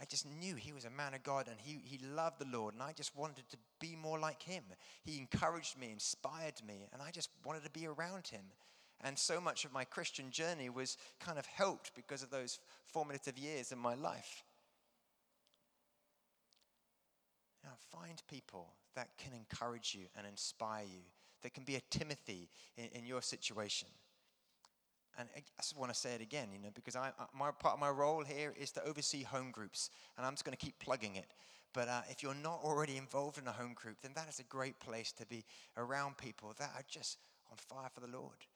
I 0.01 0.07
just 0.07 0.27
knew 0.27 0.55
he 0.55 0.73
was 0.73 0.87
a 0.87 0.91
man 0.91 1.13
of 1.13 1.23
God 1.23 1.47
and 1.47 1.61
he, 1.61 1.79
he 1.85 1.99
loved 2.03 2.39
the 2.39 2.57
Lord, 2.57 2.73
and 2.73 2.83
I 2.83 2.93
just 2.93 3.15
wanted 3.15 3.47
to 3.51 3.59
be 3.81 3.95
more 3.95 4.19
like 4.19 4.43
him. 4.43 4.65
He 5.03 5.19
encouraged 5.19 5.79
me, 5.79 5.91
inspired 5.93 6.55
me, 6.67 6.89
and 6.93 7.03
I 7.03 7.11
just 7.11 7.29
wanted 7.45 7.65
to 7.65 7.71
be 7.71 7.87
around 7.87 8.27
him. 8.27 8.45
And 9.03 9.19
so 9.19 9.41
much 9.43 9.67
of 9.67 9.73
my 9.73 9.85
Christian 9.85 10.31
journey 10.31 10.71
was 10.71 10.97
kind 11.21 11.39
of 11.39 11.45
helped 11.45 11.95
because 11.95 12.23
of 12.23 12.31
those 12.31 12.61
formative 12.87 13.39
years 13.39 13.73
in 13.73 13.79
my 13.79 13.95
life. 13.95 14.43
Now, 17.63 17.73
find 17.93 18.23
people 18.29 18.73
that 18.95 19.09
can 19.19 19.33
encourage 19.35 19.95
you 19.95 20.07
and 20.17 20.27
inspire 20.27 20.85
you, 20.85 21.03
that 21.43 21.55
can 21.55 21.65
be 21.65 21.77
a 21.77 21.81
Timothy 21.91 22.49
in, 22.77 22.87
in 22.93 23.07
your 23.07 23.23
situation 23.23 23.89
and 25.21 25.29
I 25.37 25.43
just 25.61 25.77
want 25.77 25.93
to 25.93 25.99
say 25.99 26.15
it 26.15 26.21
again, 26.21 26.49
you 26.53 26.59
know, 26.59 26.71
because 26.75 26.97
I, 26.97 27.11
my 27.37 27.51
part 27.51 27.75
of 27.75 27.81
my 27.81 27.91
role 27.91 28.25
here 28.25 28.55
is 28.59 28.71
to 28.73 28.85
oversee 28.85 29.23
home 29.23 29.51
groups, 29.51 29.91
and 30.17 30.25
I'm 30.25 30.33
just 30.33 30.45
going 30.45 30.57
to 30.57 30.65
keep 30.65 30.79
plugging 30.79 31.17
it. 31.17 31.27
But 31.73 31.89
uh, 31.89 32.01
if 32.09 32.23
you're 32.23 32.35
not 32.35 32.61
already 32.65 32.97
involved 32.97 33.39
in 33.39 33.47
a 33.47 33.53
home 33.53 33.75
group, 33.75 33.99
then 34.03 34.13
that 34.15 34.29
is 34.29 34.41
a 34.41 34.45
great 34.45 34.81
place 34.81 35.13
to 35.13 35.27
be 35.27 35.45
around 35.77 36.17
people 36.17 36.55
that 36.59 36.71
are 36.75 36.85
just 36.89 37.19
on 37.51 37.57
fire 37.57 37.89
for 37.93 38.01
the 38.01 38.09
Lord, 38.09 38.47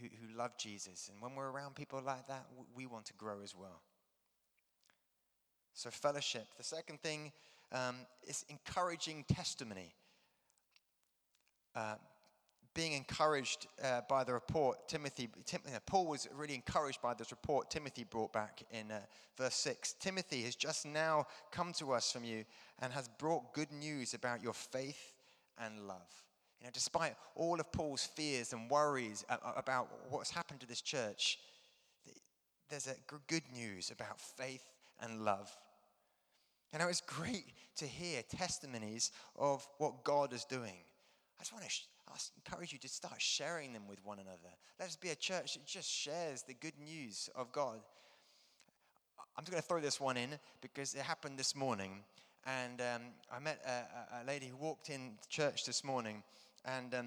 who, 0.00 0.06
who 0.06 0.36
love 0.36 0.56
Jesus. 0.58 1.10
And 1.12 1.20
when 1.20 1.34
we're 1.34 1.50
around 1.50 1.74
people 1.74 2.00
like 2.04 2.26
that, 2.28 2.46
we 2.74 2.86
want 2.86 3.04
to 3.06 3.14
grow 3.14 3.36
as 3.42 3.54
well. 3.54 3.82
So, 5.74 5.90
fellowship. 5.90 6.46
The 6.56 6.64
second 6.64 7.02
thing 7.02 7.32
um, 7.72 7.96
is 8.26 8.44
encouraging 8.48 9.24
testimony. 9.28 9.92
Uh, 11.74 11.94
being 12.74 12.92
encouraged 12.92 13.68
uh, 13.84 14.00
by 14.08 14.24
the 14.24 14.32
report 14.32 14.88
Timothy, 14.88 15.28
Tim, 15.46 15.60
uh, 15.68 15.78
Paul 15.86 16.06
was 16.06 16.28
really 16.34 16.54
encouraged 16.54 17.00
by 17.00 17.14
this 17.14 17.30
report 17.30 17.70
Timothy 17.70 18.04
brought 18.04 18.32
back 18.32 18.62
in 18.72 18.90
uh, 18.90 18.98
verse 19.38 19.54
6. 19.54 19.94
Timothy 20.00 20.42
has 20.42 20.56
just 20.56 20.84
now 20.84 21.26
come 21.52 21.72
to 21.74 21.92
us 21.92 22.10
from 22.10 22.24
you 22.24 22.44
and 22.80 22.92
has 22.92 23.08
brought 23.18 23.54
good 23.54 23.70
news 23.70 24.12
about 24.12 24.42
your 24.42 24.52
faith 24.52 25.14
and 25.58 25.86
love. 25.86 26.24
You 26.60 26.66
know, 26.66 26.70
despite 26.72 27.14
all 27.36 27.60
of 27.60 27.70
Paul's 27.70 28.04
fears 28.04 28.52
and 28.52 28.68
worries 28.68 29.24
about 29.56 29.88
what's 30.08 30.30
happened 30.30 30.60
to 30.60 30.66
this 30.66 30.80
church, 30.80 31.38
there's 32.68 32.86
a 32.86 32.96
good 33.28 33.42
news 33.54 33.90
about 33.90 34.18
faith 34.20 34.64
and 35.00 35.24
love. 35.24 35.54
And 36.72 36.82
it 36.82 36.86
was 36.86 37.00
great 37.00 37.52
to 37.76 37.84
hear 37.84 38.22
testimonies 38.22 39.12
of 39.38 39.66
what 39.78 40.02
God 40.04 40.32
is 40.32 40.44
doing. 40.44 40.78
I 41.38 41.42
just 41.42 41.52
want 41.52 41.64
to 41.64 41.70
I 42.08 42.16
encourage 42.36 42.72
you 42.72 42.78
to 42.78 42.88
start 42.88 43.20
sharing 43.20 43.72
them 43.72 43.88
with 43.88 44.04
one 44.04 44.18
another. 44.18 44.54
Let 44.78 44.88
us 44.88 44.96
be 44.96 45.10
a 45.10 45.16
church 45.16 45.54
that 45.54 45.66
just 45.66 45.90
shares 45.90 46.42
the 46.42 46.54
good 46.54 46.78
news 46.78 47.28
of 47.34 47.50
God. 47.50 47.80
I'm 49.36 49.42
just 49.42 49.50
going 49.50 49.62
to 49.62 49.66
throw 49.66 49.80
this 49.80 50.00
one 50.00 50.16
in 50.16 50.30
because 50.60 50.94
it 50.94 51.00
happened 51.02 51.38
this 51.38 51.56
morning. 51.56 52.04
And 52.46 52.80
um, 52.80 53.02
I 53.32 53.40
met 53.40 53.60
a, 53.66 54.22
a, 54.22 54.24
lady 54.26 54.46
who 54.46 54.56
walked 54.56 54.90
in 54.90 55.12
church 55.30 55.64
this 55.64 55.82
morning, 55.82 56.22
and 56.64 56.94
um, 56.94 57.06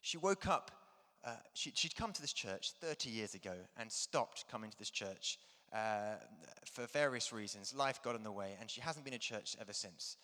she 0.00 0.16
woke 0.16 0.46
up. 0.46 0.70
Uh, 1.24 1.32
she, 1.52 1.70
would 1.84 1.96
come 1.96 2.12
to 2.12 2.22
this 2.22 2.32
church 2.32 2.72
30 2.80 3.10
years 3.10 3.34
ago 3.34 3.52
and 3.76 3.92
stopped 3.92 4.46
coming 4.50 4.70
to 4.70 4.78
this 4.78 4.88
church 4.88 5.38
uh, 5.72 6.14
for 6.64 6.86
various 6.86 7.32
reasons. 7.32 7.74
Life 7.74 8.02
got 8.02 8.14
in 8.14 8.22
the 8.22 8.32
way, 8.32 8.56
and 8.58 8.70
she 8.70 8.80
hasn't 8.80 9.04
been 9.04 9.12
to 9.12 9.18
church 9.18 9.54
ever 9.60 9.74
since. 9.74 10.16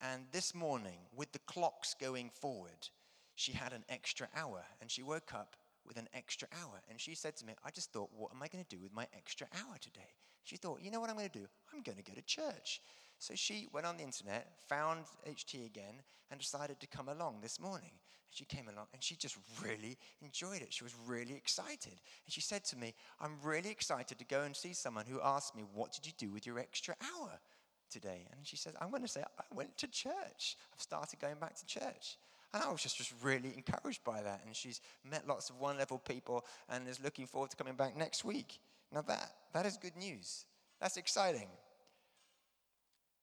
And 0.00 0.24
this 0.32 0.54
morning, 0.54 0.98
with 1.14 1.32
the 1.32 1.38
clocks 1.40 1.94
going 1.98 2.30
forward, 2.30 2.88
she 3.34 3.52
had 3.52 3.72
an 3.72 3.84
extra 3.88 4.28
hour 4.34 4.62
and 4.80 4.90
she 4.90 5.02
woke 5.02 5.32
up 5.34 5.56
with 5.86 5.96
an 5.96 6.08
extra 6.14 6.48
hour. 6.62 6.80
And 6.90 7.00
she 7.00 7.14
said 7.14 7.36
to 7.36 7.46
me, 7.46 7.54
I 7.64 7.70
just 7.70 7.92
thought, 7.92 8.10
what 8.16 8.32
am 8.34 8.42
I 8.42 8.48
going 8.48 8.64
to 8.64 8.76
do 8.76 8.82
with 8.82 8.92
my 8.92 9.06
extra 9.16 9.46
hour 9.54 9.76
today? 9.80 10.12
She 10.44 10.56
thought, 10.56 10.80
you 10.80 10.90
know 10.90 11.00
what 11.00 11.10
I'm 11.10 11.16
going 11.16 11.28
to 11.28 11.38
do? 11.38 11.46
I'm 11.72 11.82
going 11.82 11.98
to 11.98 12.04
go 12.04 12.14
to 12.14 12.22
church. 12.22 12.80
So 13.18 13.34
she 13.34 13.68
went 13.72 13.86
on 13.86 13.96
the 13.96 14.04
internet, 14.04 14.58
found 14.68 15.04
HT 15.26 15.66
again, 15.66 16.02
and 16.30 16.38
decided 16.38 16.80
to 16.80 16.86
come 16.86 17.08
along 17.08 17.38
this 17.40 17.58
morning. 17.58 17.90
And 17.90 18.30
she 18.30 18.44
came 18.44 18.68
along 18.68 18.86
and 18.92 19.02
she 19.02 19.16
just 19.16 19.38
really 19.62 19.96
enjoyed 20.22 20.60
it. 20.60 20.72
She 20.72 20.84
was 20.84 20.94
really 21.06 21.34
excited. 21.34 21.94
And 22.26 22.32
she 22.32 22.40
said 22.40 22.64
to 22.66 22.76
me, 22.76 22.94
I'm 23.20 23.36
really 23.42 23.70
excited 23.70 24.18
to 24.18 24.24
go 24.24 24.42
and 24.42 24.54
see 24.54 24.72
someone 24.72 25.06
who 25.06 25.20
asked 25.22 25.56
me, 25.56 25.64
What 25.74 25.92
did 25.92 26.06
you 26.06 26.12
do 26.18 26.30
with 26.30 26.46
your 26.46 26.58
extra 26.58 26.94
hour 27.02 27.40
today? 27.90 28.26
And 28.30 28.46
she 28.46 28.56
says, 28.56 28.74
I'm 28.80 28.90
going 28.90 29.02
to 29.02 29.08
say, 29.08 29.22
I 29.22 29.54
went 29.54 29.76
to 29.78 29.88
church. 29.88 30.56
I've 30.74 30.80
started 30.80 31.18
going 31.20 31.36
back 31.40 31.56
to 31.56 31.66
church. 31.66 32.16
And 32.54 32.62
I 32.62 32.70
was 32.70 32.82
just, 32.82 32.96
just 32.96 33.12
really 33.22 33.52
encouraged 33.56 34.04
by 34.04 34.22
that. 34.22 34.42
And 34.46 34.54
she's 34.54 34.80
met 35.08 35.26
lots 35.26 35.50
of 35.50 35.60
one 35.60 35.76
level 35.78 35.98
people 35.98 36.44
and 36.68 36.88
is 36.88 37.02
looking 37.02 37.26
forward 37.26 37.50
to 37.50 37.56
coming 37.56 37.74
back 37.74 37.96
next 37.96 38.24
week. 38.24 38.58
Now, 38.92 39.02
that, 39.02 39.30
that 39.52 39.66
is 39.66 39.76
good 39.76 39.96
news. 39.96 40.46
That's 40.80 40.96
exciting. 40.96 41.48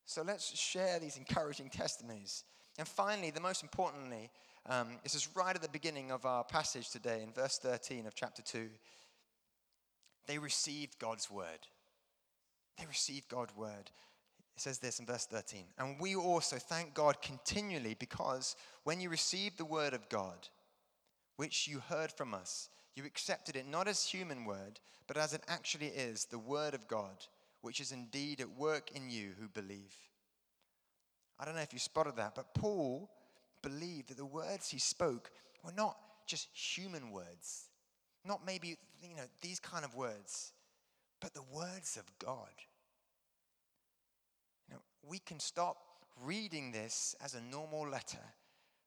So 0.06 0.22
let's 0.22 0.58
share 0.58 1.00
these 1.00 1.18
encouraging 1.18 1.70
testimonies. 1.70 2.44
And 2.78 2.88
finally, 2.88 3.32
the 3.32 3.42
most 3.42 3.64
importantly, 3.64 4.30
um, 4.68 4.88
this 5.04 5.16
is 5.16 5.28
right 5.36 5.56
at 5.56 5.62
the 5.62 5.70
beginning 5.70 6.12
of 6.12 6.26
our 6.26 6.44
passage 6.44 6.90
today 6.90 7.22
in 7.22 7.32
verse 7.32 7.58
13 7.58 8.08
of 8.08 8.16
chapter 8.16 8.42
2. 8.42 8.70
They 10.28 10.38
received 10.38 11.00
God's 11.00 11.30
word. 11.30 11.68
They 12.78 12.86
received 12.86 13.30
God's 13.30 13.56
word. 13.56 13.92
It 14.56 14.62
says 14.62 14.80
this 14.80 15.00
in 15.00 15.06
verse 15.06 15.26
13. 15.26 15.66
And 15.80 16.00
we 16.00 16.16
also 16.16 16.58
thank 16.58 16.94
God 16.94 17.22
continually 17.22 17.96
because 17.98 18.56
when 18.84 19.02
you 19.02 19.10
received 19.10 19.58
the 19.58 19.66
word 19.66 19.94
of 19.94 20.10
God, 20.10 20.48
which 21.38 21.68
you 21.68 21.80
heard 21.80 22.12
from 22.12 22.34
us, 22.34 22.70
you 22.96 23.06
accepted 23.06 23.56
it 23.56 23.68
not 23.68 23.88
as 23.88 24.06
human 24.06 24.46
word, 24.46 24.80
but 25.08 25.18
as 25.18 25.34
it 25.34 25.42
actually 25.48 25.88
is, 25.88 26.26
the 26.26 26.38
word 26.38 26.76
of 26.76 26.88
God, 26.88 27.26
which 27.62 27.80
is 27.80 27.92
indeed 27.92 28.40
at 28.42 28.58
work 28.58 28.92
in 28.92 29.10
you 29.10 29.32
who 29.40 29.48
believe. 29.48 29.96
I 31.40 31.46
don't 31.46 31.56
know 31.56 31.62
if 31.62 31.74
you 31.74 31.80
spotted 31.80 32.16
that, 32.18 32.36
but 32.36 32.54
Paul 32.54 33.10
believed 33.64 34.10
that 34.10 34.18
the 34.18 34.26
words 34.26 34.70
he 34.70 34.78
spoke 34.78 35.32
were 35.64 35.72
not 35.72 35.98
just 36.28 36.48
human 36.54 37.12
words, 37.12 37.70
not 38.24 38.46
maybe, 38.46 38.78
you 39.02 39.16
know, 39.16 39.24
these 39.42 39.60
kind 39.60 39.84
of 39.84 39.96
words, 39.96 40.54
but 41.20 41.34
the 41.34 41.44
words 41.52 41.98
of 41.98 42.04
God. 42.20 42.52
We 45.08 45.20
can 45.20 45.40
stop 45.40 45.78
reading 46.24 46.72
this 46.72 47.16
as 47.22 47.36
a 47.36 47.42
normal 47.42 47.88
letter 47.88 48.20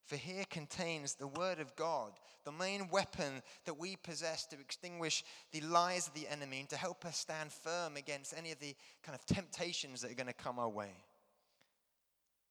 for 0.06 0.16
here 0.16 0.44
contains 0.48 1.14
the 1.14 1.26
Word 1.26 1.58
of 1.58 1.74
God, 1.74 2.12
the 2.44 2.52
main 2.52 2.88
weapon 2.90 3.42
that 3.64 3.74
we 3.74 3.96
possess 3.96 4.46
to 4.46 4.60
extinguish 4.60 5.24
the 5.50 5.60
lies 5.62 6.06
of 6.06 6.14
the 6.14 6.28
enemy 6.28 6.60
and 6.60 6.68
to 6.68 6.76
help 6.76 7.04
us 7.04 7.18
stand 7.18 7.52
firm 7.52 7.96
against 7.96 8.32
any 8.36 8.52
of 8.52 8.60
the 8.60 8.76
kind 9.02 9.18
of 9.18 9.26
temptations 9.26 10.00
that 10.00 10.12
are 10.12 10.14
going 10.14 10.28
to 10.28 10.32
come 10.32 10.60
our 10.60 10.68
way. 10.68 10.92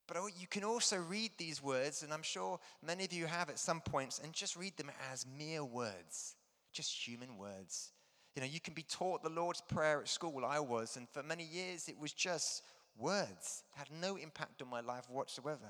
But 0.06 0.18
you 0.38 0.48
can 0.48 0.66
also 0.66 0.98
read 0.98 1.32
these 1.38 1.64
words, 1.64 2.04
and 2.04 2.14
I'm 2.14 2.22
sure 2.22 2.60
many 2.86 3.06
of 3.06 3.14
you 3.14 3.26
have 3.26 3.50
at 3.50 3.58
some 3.58 3.80
points, 3.80 4.20
and 4.22 4.34
just 4.34 4.58
read 4.58 4.76
them 4.76 4.92
as 5.12 5.26
mere 5.38 5.64
words, 5.64 6.36
just 6.74 7.08
human 7.08 7.38
words. 7.38 7.94
You 8.36 8.42
know, 8.42 8.48
you 8.48 8.60
can 8.60 8.74
be 8.74 8.84
taught 8.84 9.24
the 9.24 9.30
Lord's 9.30 9.62
Prayer 9.62 10.02
at 10.02 10.10
school. 10.10 10.44
I 10.46 10.60
was, 10.60 10.98
and 10.98 11.08
for 11.10 11.24
many 11.24 11.46
years 11.46 11.88
it 11.88 11.98
was 11.98 12.12
just 12.12 12.64
words, 12.98 13.64
had 13.74 13.88
no 13.92 14.16
impact 14.16 14.62
on 14.62 14.70
my 14.70 14.82
life 14.82 15.10
whatsoever. 15.10 15.70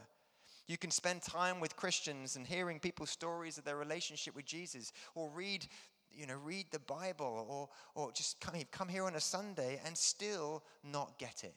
You 0.67 0.77
can 0.77 0.91
spend 0.91 1.21
time 1.21 1.59
with 1.59 1.75
Christians 1.75 2.35
and 2.35 2.45
hearing 2.45 2.79
people's 2.79 3.11
stories 3.11 3.57
of 3.57 3.65
their 3.65 3.77
relationship 3.77 4.35
with 4.35 4.45
Jesus, 4.45 4.93
or 5.13 5.29
read, 5.29 5.65
you 6.11 6.25
know, 6.25 6.37
read 6.43 6.65
the 6.71 6.79
Bible, 6.79 7.45
or, 7.47 7.69
or 7.93 8.11
just 8.11 8.39
come, 8.39 8.55
come 8.71 8.87
here 8.87 9.03
on 9.03 9.15
a 9.15 9.21
Sunday 9.21 9.79
and 9.85 9.95
still 9.97 10.63
not 10.83 11.19
get 11.19 11.43
it. 11.43 11.55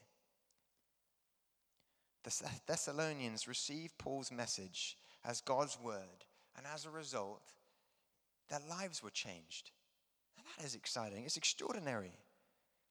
The 2.25 2.51
Thessalonians 2.67 3.49
received 3.49 3.97
Paul's 3.97 4.31
message 4.31 4.99
as 5.25 5.41
God's 5.41 5.79
word, 5.83 6.25
and 6.57 6.67
as 6.75 6.85
a 6.85 6.91
result, 6.91 7.53
their 8.51 8.61
lives 8.69 9.03
were 9.03 9.11
changed. 9.11 9.71
And 10.37 10.47
that 10.47 10.67
is 10.67 10.75
exciting. 10.75 11.25
It's 11.25 11.37
extraordinary. 11.37 12.13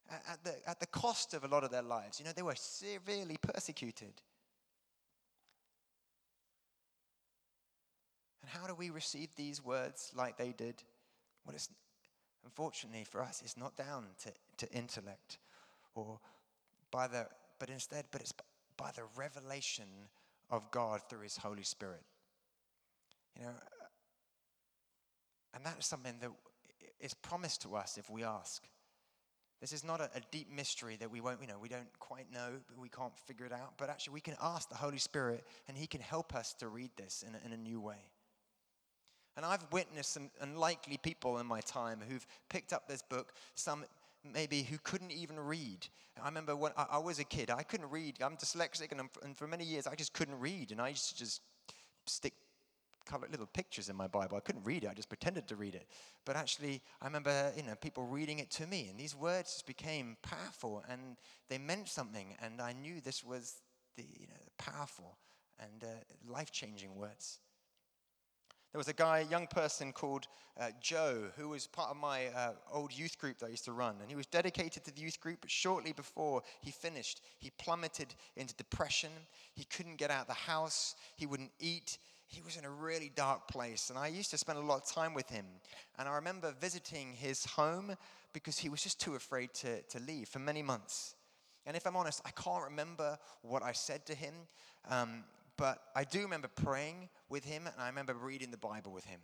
At 0.09 0.43
the, 0.43 0.55
at 0.69 0.79
the 0.79 0.85
cost 0.87 1.33
of 1.33 1.43
a 1.43 1.47
lot 1.47 1.63
of 1.63 1.71
their 1.71 1.81
lives, 1.81 2.19
you 2.19 2.25
know, 2.25 2.31
they 2.33 2.41
were 2.41 2.55
severely 2.55 3.37
persecuted. 3.41 4.13
And 8.41 8.49
how 8.49 8.67
do 8.67 8.73
we 8.73 8.89
receive 8.89 9.29
these 9.35 9.63
words 9.63 10.11
like 10.15 10.37
they 10.37 10.53
did? 10.53 10.81
Well, 11.45 11.55
it's, 11.55 11.69
unfortunately 12.45 13.03
for 13.03 13.21
us, 13.21 13.41
it's 13.43 13.57
not 13.57 13.75
down 13.75 14.05
to, 14.23 14.65
to 14.65 14.73
intellect 14.73 15.39
or 15.93 16.19
by 16.89 17.07
the, 17.07 17.27
but 17.59 17.69
instead, 17.69 18.05
but 18.11 18.21
it's 18.21 18.33
by 18.77 18.91
the 18.95 19.03
revelation 19.17 19.87
of 20.49 20.71
God 20.71 21.01
through 21.09 21.21
His 21.21 21.35
Holy 21.35 21.63
Spirit. 21.63 22.03
You 23.37 23.45
know, 23.45 23.53
and 25.53 25.65
that 25.65 25.79
is 25.79 25.85
something 25.85 26.13
that 26.21 26.31
is 26.99 27.13
promised 27.13 27.61
to 27.63 27.75
us 27.75 27.97
if 27.97 28.09
we 28.09 28.23
ask. 28.23 28.63
This 29.59 29.73
is 29.73 29.83
not 29.83 29.99
a, 29.99 30.09
a, 30.15 30.21
deep 30.31 30.51
mystery 30.51 30.97
that 30.97 31.09
we 31.09 31.19
won't, 31.19 31.41
you 31.41 31.47
know, 31.47 31.57
we 31.59 31.67
don't 31.67 31.87
quite 31.99 32.31
know, 32.31 32.51
but 32.67 32.77
we 32.77 32.89
can't 32.89 33.17
figure 33.25 33.45
it 33.45 33.51
out. 33.51 33.73
But 33.77 33.89
actually, 33.89 34.13
we 34.13 34.21
can 34.21 34.35
ask 34.41 34.69
the 34.69 34.75
Holy 34.75 34.99
Spirit, 34.99 35.45
and 35.67 35.75
He 35.75 35.87
can 35.87 36.01
help 36.01 36.35
us 36.35 36.53
to 36.55 36.67
read 36.67 36.91
this 36.95 37.23
in 37.27 37.33
a, 37.33 37.45
in 37.45 37.53
a 37.53 37.57
new 37.57 37.81
way. 37.81 38.11
And 39.35 39.45
I've 39.45 39.65
witnessed 39.71 40.13
some 40.13 40.29
unlikely 40.41 40.97
people 40.97 41.37
in 41.39 41.45
my 41.45 41.61
time 41.61 42.01
who've 42.07 42.25
picked 42.49 42.73
up 42.73 42.87
this 42.87 43.01
book, 43.01 43.33
some 43.55 43.85
maybe 44.23 44.63
who 44.63 44.77
couldn't 44.83 45.11
even 45.11 45.39
read. 45.39 45.87
I 46.21 46.27
remember 46.27 46.55
when 46.55 46.71
I, 46.75 46.97
was 46.97 47.19
a 47.19 47.23
kid, 47.23 47.51
I 47.51 47.63
couldn't 47.63 47.89
read. 47.89 48.21
I'm 48.21 48.35
dyslexic, 48.35 48.91
and, 48.91 49.01
and, 49.23 49.37
for 49.37 49.47
many 49.47 49.63
years 49.63 49.85
I 49.85 49.95
just 49.95 50.13
couldn't 50.13 50.39
read. 50.39 50.71
And 50.71 50.81
I 50.81 50.89
used 50.89 51.09
to 51.09 51.15
just 51.15 51.41
stick 52.07 52.33
colored 53.07 53.31
little 53.31 53.47
pictures 53.47 53.89
in 53.89 53.95
my 53.95 54.07
Bible. 54.07 54.37
I 54.37 54.41
couldn't 54.41 54.65
read 54.65 54.83
it, 54.83 54.89
I 54.89 54.93
just 54.93 55.09
pretended 55.09 55.47
to 55.47 55.55
read 55.55 55.75
it. 55.75 55.87
But 56.25 56.35
actually, 56.35 56.81
I 57.01 57.05
remember 57.05 57.51
you 57.55 57.63
know, 57.63 57.75
people 57.75 58.03
reading 58.03 58.39
it 58.39 58.51
to 58.51 58.67
me, 58.67 58.87
and 58.89 58.99
these 58.99 59.15
words 59.15 59.53
just 59.53 59.67
became 59.67 60.17
powerful, 60.21 60.83
and 60.89 61.17
they 61.49 61.57
meant 61.57 61.87
something. 61.87 62.35
And 62.41 62.61
I 62.61 62.73
knew 62.73 63.01
this 63.01 63.23
was 63.23 63.61
the 63.95 64.03
you 64.03 64.27
know, 64.27 64.41
powerful 64.57 65.17
and 65.59 65.83
uh, 65.83 66.31
life 66.31 66.51
changing 66.51 66.95
words. 66.95 67.39
There 68.71 68.79
was 68.79 68.89
a 68.89 68.93
guy, 68.93 69.19
a 69.19 69.23
young 69.23 69.47
person 69.47 69.93
called 69.93 70.27
uh, 70.59 70.69
Joe, 70.81 71.29
who 71.37 71.49
was 71.49 71.67
part 71.67 71.89
of 71.89 71.97
my 71.97 72.27
uh, 72.27 72.51
old 72.71 72.93
youth 72.93 73.17
group 73.17 73.39
that 73.39 73.47
I 73.47 73.49
used 73.49 73.65
to 73.65 73.71
run. 73.71 73.95
And 74.01 74.09
he 74.09 74.15
was 74.15 74.25
dedicated 74.25 74.83
to 74.83 74.93
the 74.93 75.01
youth 75.01 75.19
group, 75.19 75.39
but 75.41 75.49
shortly 75.49 75.93
before 75.93 76.43
he 76.61 76.71
finished, 76.71 77.21
he 77.39 77.49
plummeted 77.57 78.13
into 78.35 78.53
depression. 78.55 79.09
He 79.53 79.63
couldn't 79.63 79.95
get 79.95 80.11
out 80.11 80.21
of 80.21 80.27
the 80.27 80.33
house, 80.33 80.95
he 81.15 81.25
wouldn't 81.25 81.51
eat. 81.59 81.97
He 82.27 82.41
was 82.41 82.57
in 82.57 82.65
a 82.65 82.69
really 82.69 83.11
dark 83.15 83.47
place. 83.47 83.89
And 83.89 83.97
I 83.97 84.07
used 84.07 84.31
to 84.31 84.37
spend 84.37 84.57
a 84.57 84.61
lot 84.61 84.83
of 84.83 84.85
time 84.85 85.13
with 85.13 85.29
him. 85.29 85.45
And 85.97 86.07
I 86.07 86.15
remember 86.15 86.53
visiting 86.59 87.13
his 87.13 87.45
home 87.45 87.95
because 88.33 88.57
he 88.57 88.69
was 88.69 88.83
just 88.83 88.99
too 88.99 89.15
afraid 89.15 89.53
to, 89.55 89.81
to 89.81 89.99
leave 89.99 90.27
for 90.27 90.39
many 90.39 90.61
months. 90.61 91.15
And 91.65 91.75
if 91.75 91.85
I'm 91.85 91.95
honest, 91.95 92.21
I 92.25 92.31
can't 92.31 92.63
remember 92.63 93.17
what 93.41 93.63
I 93.63 93.71
said 93.71 94.05
to 94.07 94.15
him. 94.15 94.33
Um, 94.89 95.23
but 95.57 95.79
I 95.95 96.03
do 96.03 96.21
remember 96.21 96.49
praying 96.49 97.09
with 97.29 97.43
him 97.43 97.65
and 97.65 97.75
I 97.79 97.87
remember 97.87 98.13
reading 98.13 98.51
the 98.51 98.57
Bible 98.57 98.91
with 98.91 99.05
him. 99.05 99.21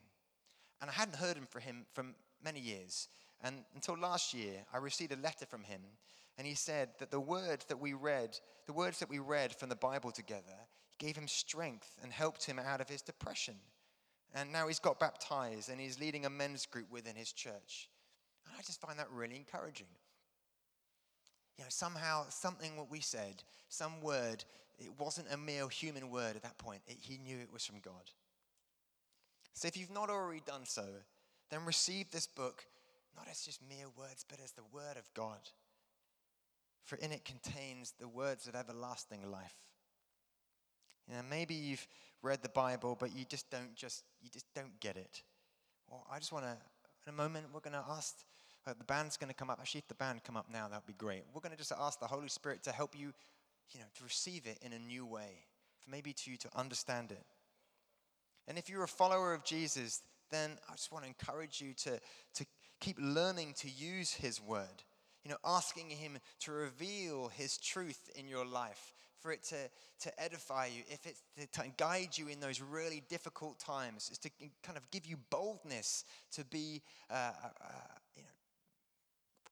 And 0.82 0.90
I 0.90 0.94
hadn't 0.94 1.16
heard 1.16 1.38
him 1.38 1.48
from 1.50 1.62
him 1.62 1.86
for 1.94 2.06
many 2.44 2.60
years. 2.60 3.08
And 3.42 3.64
until 3.76 3.98
last 3.98 4.34
year, 4.34 4.66
I 4.74 4.78
received 4.78 5.14
a 5.14 5.18
letter 5.18 5.46
from 5.46 5.64
him 5.64 5.82
and 6.38 6.48
he 6.48 6.56
said 6.56 6.90
that 7.00 7.12
the 7.12 7.20
word 7.20 7.64
that 7.68 7.80
we 7.80 7.94
read, 7.94 8.38
the 8.66 8.74
words 8.74 9.00
that 9.00 9.10
we 9.10 9.20
read 9.20 9.56
from 9.56 9.70
the 9.70 9.76
Bible 9.76 10.12
together, 10.12 10.68
gave 11.00 11.16
him 11.16 11.28
strength 11.28 11.98
and 12.02 12.12
helped 12.12 12.46
him 12.46 12.60
out 12.60 12.82
of 12.82 12.90
his 12.90 13.02
depression. 13.02 13.56
And 14.34 14.52
now 14.52 14.68
he's 14.68 14.80
got 14.80 15.00
baptized 15.00 15.70
and 15.70 15.80
he's 15.80 16.00
leading 16.00 16.26
a 16.26 16.30
men's 16.30 16.66
group 16.66 16.92
within 16.92 17.16
his 17.16 17.32
church. 17.32 17.90
And 18.46 18.56
I 18.58 18.62
just 18.62 18.82
find 18.82 18.98
that 19.00 19.10
really 19.12 19.36
encouraging. 19.36 19.88
You 21.58 21.66
know, 21.66 21.70
somehow, 21.70 22.26
something 22.30 22.76
what 22.76 22.90
we 22.90 23.00
said, 23.00 23.44
some 23.70 24.02
word 24.02 24.44
it 24.80 24.92
wasn't 25.00 25.28
a 25.32 25.38
mere 25.38 25.70
human 25.70 26.10
word 26.10 26.36
at 26.36 26.44
that 26.44 26.58
point. 26.58 26.82
It, 26.88 26.98
he 27.00 27.18
knew 27.18 27.38
it 27.38 27.54
was 27.54 27.66
from 27.66 27.80
God. 27.80 28.12
So 29.54 29.68
if 29.68 29.78
you've 29.78 29.92
not 29.92 30.10
already 30.10 30.42
done 30.46 30.66
so, 30.66 30.86
then 31.50 31.66
receive 31.66 32.10
this 32.12 32.28
book 32.28 32.66
not 33.16 33.28
as 33.30 33.42
just 33.42 33.62
mere 33.70 33.88
words, 33.96 34.26
but 34.28 34.40
as 34.44 34.52
the 34.52 34.64
word 34.74 34.98
of 34.98 35.14
God. 35.14 35.50
For 36.84 36.96
in 36.96 37.12
it 37.12 37.24
contains 37.24 37.94
the 38.00 38.08
words 38.08 38.48
of 38.48 38.56
everlasting 38.56 39.30
life. 39.30 39.54
You 41.08 41.16
know, 41.16 41.22
maybe 41.30 41.54
you've 41.54 41.88
read 42.22 42.42
the 42.42 42.50
Bible, 42.50 42.96
but 43.00 43.16
you 43.16 43.26
just 43.26 43.50
don't 43.50 43.76
just 43.76 44.04
you 44.22 44.30
just 44.30 44.46
don't 44.56 44.80
get 44.80 44.98
it. 44.98 45.24
Well, 45.90 46.06
I 46.12 46.20
just 46.20 46.32
want 46.32 46.46
to, 46.46 46.52
in 47.06 47.14
a 47.14 47.16
moment, 47.16 47.48
we're 47.54 47.60
going 47.60 47.74
to 47.74 47.84
ask. 47.90 48.16
Uh, 48.66 48.74
the 48.78 48.86
band's 48.86 49.18
going 49.18 49.28
to 49.28 49.34
come 49.34 49.50
up. 49.50 49.60
Actually, 49.60 49.80
if 49.80 49.90
the 49.90 49.96
band 49.96 50.24
come 50.24 50.38
up 50.38 50.46
now, 50.50 50.70
that 50.70 50.78
would 50.78 50.88
be 50.88 50.94
great. 50.94 51.24
We're 51.34 51.42
going 51.42 51.52
to 51.52 51.58
just 51.58 51.74
ask 51.78 52.00
the 52.00 52.08
Holy 52.08 52.30
Spirit 52.30 52.64
to 52.64 52.72
help 52.72 52.98
you 52.98 53.12
you 53.72 53.80
know, 53.80 53.86
to 53.98 54.04
receive 54.04 54.46
it 54.46 54.60
in 54.62 54.74
a 54.74 54.80
new 54.80 55.06
way, 55.06 55.46
for 55.80 55.90
maybe 55.90 56.14
to 56.14 56.32
you 56.32 56.38
to 56.38 56.50
understand 56.56 57.12
it. 57.12 57.24
And 58.48 58.58
if 58.58 58.70
you're 58.70 58.84
a 58.84 58.88
follower 58.88 59.34
of 59.34 59.44
Jesus, 59.44 60.02
then 60.32 60.58
I 60.70 60.74
just 60.74 60.92
want 60.92 61.06
to 61.06 61.10
encourage 61.10 61.62
you 61.62 61.74
to, 61.74 62.00
to 62.36 62.46
keep 62.80 62.98
learning 63.00 63.54
to 63.60 63.70
use 63.70 64.14
his 64.14 64.42
word. 64.42 64.84
You 65.24 65.32
know, 65.32 65.38
asking 65.46 65.90
him 65.90 66.18
to 66.42 66.52
reveal 66.52 67.30
his 67.30 67.58
truth 67.58 68.10
in 68.16 68.28
your 68.28 68.46
life, 68.46 68.92
for 69.24 69.32
it 69.32 69.42
to, 69.44 69.56
to 70.02 70.22
edify 70.22 70.66
you, 70.68 70.84
if 70.90 71.08
it's 71.08 71.24
to 71.54 71.64
guide 71.78 72.18
you 72.18 72.28
in 72.28 72.42
those 72.42 72.62
really 72.62 73.02
difficult 73.10 73.58
times, 73.58 74.10
is 74.12 74.18
to 74.20 74.30
kind 74.62 74.78
of 74.78 74.92
give 74.92 75.06
you 75.06 75.18
boldness 75.30 76.04
to 76.34 76.44
be, 76.44 76.82
uh, 77.10 77.14
uh, 77.14 77.48
uh 77.62 77.72
you 78.18 78.22
know, 78.22 78.30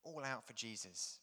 all 0.03 0.23
out 0.25 0.45
for 0.45 0.53
Jesus. 0.53 1.19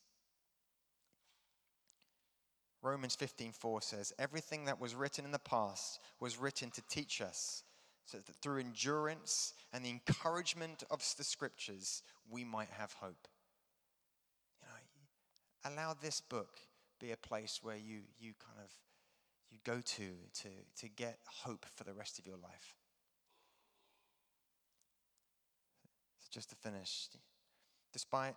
Romans 2.80 3.16
15:4 3.16 3.82
says, 3.82 4.14
"Everything 4.18 4.64
that 4.64 4.78
was 4.78 4.94
written 4.94 5.26
in 5.26 5.30
the 5.30 5.38
past 5.38 6.00
was 6.18 6.38
written 6.38 6.70
to 6.70 6.82
teach 6.82 7.20
us, 7.20 7.64
so 8.06 8.18
that 8.18 8.36
through 8.36 8.60
endurance 8.60 9.52
and 9.72 9.84
the 9.84 9.90
encouragement 9.90 10.84
of 10.90 11.04
the 11.16 11.24
scriptures 11.24 12.02
we 12.26 12.44
might 12.44 12.70
have 12.70 12.94
hope." 12.94 13.28
You 14.62 14.68
know, 14.68 15.72
allow 15.72 15.92
this 15.92 16.20
book 16.20 16.67
be 16.98 17.12
a 17.12 17.16
place 17.16 17.60
where 17.62 17.76
you 17.76 18.00
you 18.18 18.32
kind 18.44 18.58
of 18.62 18.70
you 19.50 19.58
go 19.64 19.80
to 19.80 20.10
to 20.42 20.48
to 20.76 20.88
get 20.88 21.18
hope 21.26 21.66
for 21.74 21.84
the 21.84 21.94
rest 21.94 22.18
of 22.18 22.26
your 22.26 22.36
life. 22.36 22.76
So 26.20 26.28
just 26.30 26.50
to 26.50 26.56
finish, 26.56 27.08
despite 27.92 28.34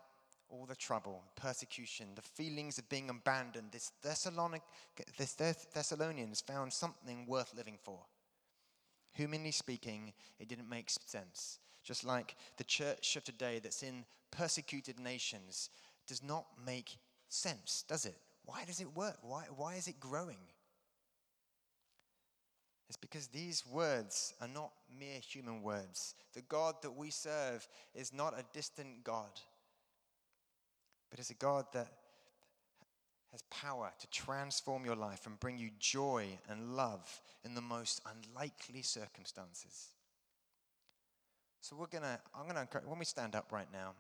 all 0.52 0.66
the 0.66 0.76
trouble, 0.76 1.24
persecution, 1.36 2.08
the 2.16 2.22
feelings 2.22 2.78
of 2.78 2.88
being 2.90 3.10
abandoned, 3.10 3.72
this, 3.72 3.94
Thessalonic, 4.04 4.62
this 5.18 5.34
Thessalonians 5.34 6.42
found 6.42 6.74
something 6.74 7.26
worth 7.26 7.54
living 7.56 7.78
for. 7.82 8.00
Humanly 9.14 9.52
speaking, 9.52 10.14
it 10.40 10.48
didn't 10.50 10.70
make 10.70 10.90
sense. 10.90 11.60
Just 11.84 12.04
like 12.04 12.36
the 12.58 12.64
church 12.64 13.16
of 13.16 13.24
today 13.24 13.60
that's 13.60 13.82
in 13.82 14.06
persecuted 14.30 15.00
nations 15.00 15.70
does 16.08 16.22
not 16.22 16.46
make 16.66 16.98
sense, 17.30 17.84
does 17.88 18.06
it? 18.06 18.18
Why 18.46 18.64
does 18.66 18.82
it 18.82 18.96
work? 18.96 19.18
Why, 19.22 19.44
why 19.56 19.76
is 19.76 19.88
it 19.88 20.00
growing? 20.00 20.38
It's 22.90 22.98
because 22.98 23.28
these 23.28 23.64
words 23.66 24.34
are 24.42 24.50
not 24.50 24.72
mere 25.00 25.20
human 25.20 25.62
words. 25.62 26.16
The 26.34 26.42
God 26.42 26.76
that 26.82 26.96
we 26.96 27.10
serve 27.10 27.66
is 27.96 28.12
not 28.12 28.38
a 28.38 28.44
distant 28.54 29.04
God, 29.04 29.30
but 31.10 31.20
is 31.20 31.30
a 31.30 31.36
God 31.36 31.66
that 31.74 31.88
has 33.32 33.44
power 33.44 33.92
to 33.98 34.08
transform 34.10 34.84
your 34.84 34.98
life 34.98 35.26
and 35.26 35.40
bring 35.40 35.58
you 35.58 35.70
joy 35.80 36.38
and 36.50 36.76
love 36.76 37.22
in 37.46 37.56
the 37.56 37.62
most 37.62 38.02
unlikely 38.06 38.82
circumstances. 38.82 39.88
So 41.62 41.78
we're 41.78 41.88
gonna, 41.88 42.20
I'm 42.36 42.46
gonna, 42.46 42.68
when 42.86 43.00
we 43.00 43.06
stand 43.06 43.36
up 43.36 43.54
right 43.54 43.72
now, 43.72 43.94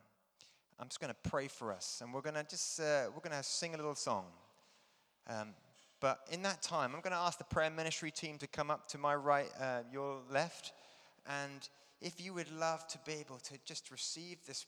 I'm 0.82 0.88
just 0.88 1.00
gonna 1.00 1.15
pray 1.22 1.48
for 1.48 1.72
us, 1.72 2.02
and 2.02 2.12
we're 2.12 2.22
gonna 2.22 2.44
just, 2.44 2.80
uh, 2.80 3.04
we're 3.13 3.22
gonna 3.22 3.44
sing 3.44 3.76
a 3.76 3.78
little 3.78 3.94
song. 3.94 4.26
Um, 5.28 5.54
but 6.00 6.22
in 6.32 6.41
that 6.41 6.63
time, 6.63 6.96
I'm 6.96 7.02
gonna 7.02 7.17
ask 7.17 7.38
the 7.38 7.44
prayer 7.44 7.70
ministry 7.70 8.10
team 8.10 8.39
to 8.39 8.48
come 8.48 8.72
up 8.72 8.88
to 8.88 8.98
my 8.98 9.13
right, 9.13 9.52
uh, 9.60 9.84
your 9.94 10.22
left, 10.32 10.74
and 11.28 11.70
if 12.02 12.20
you 12.20 12.34
would 12.34 12.52
love 12.52 12.88
to 12.88 12.98
be 13.06 13.13
able 13.13 13.38
to 13.38 13.60
just 13.63 13.91
receive 13.91 14.39
this, 14.48 14.65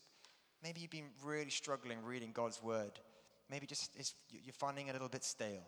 maybe 0.62 0.82
you've 0.82 0.92
been 0.92 1.10
really 1.24 1.50
struggling 1.50 2.04
reading 2.04 2.32
God's 2.32 2.62
word. 2.62 3.00
Maybe 3.50 3.66
just 3.66 3.98
you're 4.30 4.54
finding 4.54 4.88
it 4.88 4.92
a 4.92 4.94
little 4.94 5.10
bit 5.10 5.24
stale. 5.24 5.66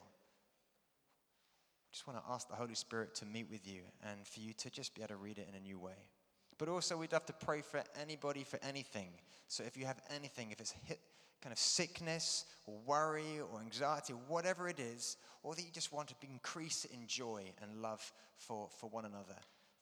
Just 1.91 2.05
want 2.05 2.23
to 2.23 2.31
ask 2.31 2.47
the 2.47 2.55
Holy 2.55 2.75
Spirit 2.75 3.15
to 3.15 3.25
meet 3.25 3.49
with 3.49 3.67
you 3.67 3.81
and 4.03 4.27
for 4.27 4.41
you 4.41 4.53
to 4.53 4.69
just 4.69 4.93
be 4.93 5.01
able 5.01 5.09
to 5.09 5.15
read 5.15 5.39
it 5.39 5.47
in 5.49 5.55
a 5.55 5.59
new 5.59 5.79
way. 5.79 6.11
But 6.57 6.69
also, 6.69 6.97
we'd 6.97 7.11
have 7.11 7.25
to 7.25 7.33
pray 7.33 7.61
for 7.61 7.83
anybody 8.01 8.43
for 8.43 8.59
anything. 8.67 9.09
So 9.47 9.63
if 9.63 9.75
you 9.77 9.85
have 9.85 9.99
anything, 10.15 10.51
if 10.51 10.59
it's 10.59 10.73
hit, 10.85 10.99
kind 11.41 11.51
of 11.51 11.59
sickness 11.59 12.45
or 12.65 12.75
worry 12.85 13.39
or 13.39 13.59
anxiety, 13.59 14.13
whatever 14.27 14.67
it 14.67 14.79
is, 14.79 15.17
or 15.43 15.53
that 15.53 15.61
you 15.61 15.71
just 15.71 15.93
want 15.93 16.07
to 16.07 16.15
increase 16.27 16.85
in 16.85 17.05
joy 17.07 17.43
and 17.61 17.81
love 17.81 18.11
for, 18.37 18.67
for 18.79 18.89
one 18.89 19.05
another, 19.05 19.35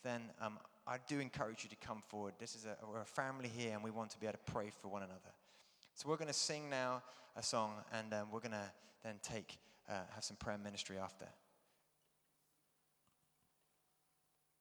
then 0.03 0.21
um, 0.41 0.57
I 0.85 0.97
do 1.07 1.19
encourage 1.19 1.63
you 1.63 1.69
to 1.69 1.75
come 1.77 2.01
forward. 2.07 2.33
This 2.39 2.55
is 2.55 2.65
a, 2.65 2.75
we're 2.85 3.01
a 3.01 3.05
family 3.05 3.49
here, 3.55 3.73
and 3.73 3.83
we 3.83 3.91
want 3.91 4.09
to 4.11 4.19
be 4.19 4.25
able 4.25 4.39
to 4.43 4.51
pray 4.51 4.71
for 4.81 4.89
one 4.89 5.03
another. 5.03 5.31
So 5.95 6.09
we're 6.09 6.17
going 6.17 6.27
to 6.27 6.33
sing 6.33 6.69
now 6.69 7.03
a 7.37 7.43
song, 7.43 7.75
and 7.93 8.13
um, 8.13 8.27
we're 8.31 8.39
going 8.41 8.51
to 8.51 8.71
then 9.03 9.15
take 9.21 9.57
uh, 9.89 9.93
have 10.13 10.23
some 10.23 10.37
prayer 10.37 10.57
ministry 10.57 10.97
after. 10.97 11.25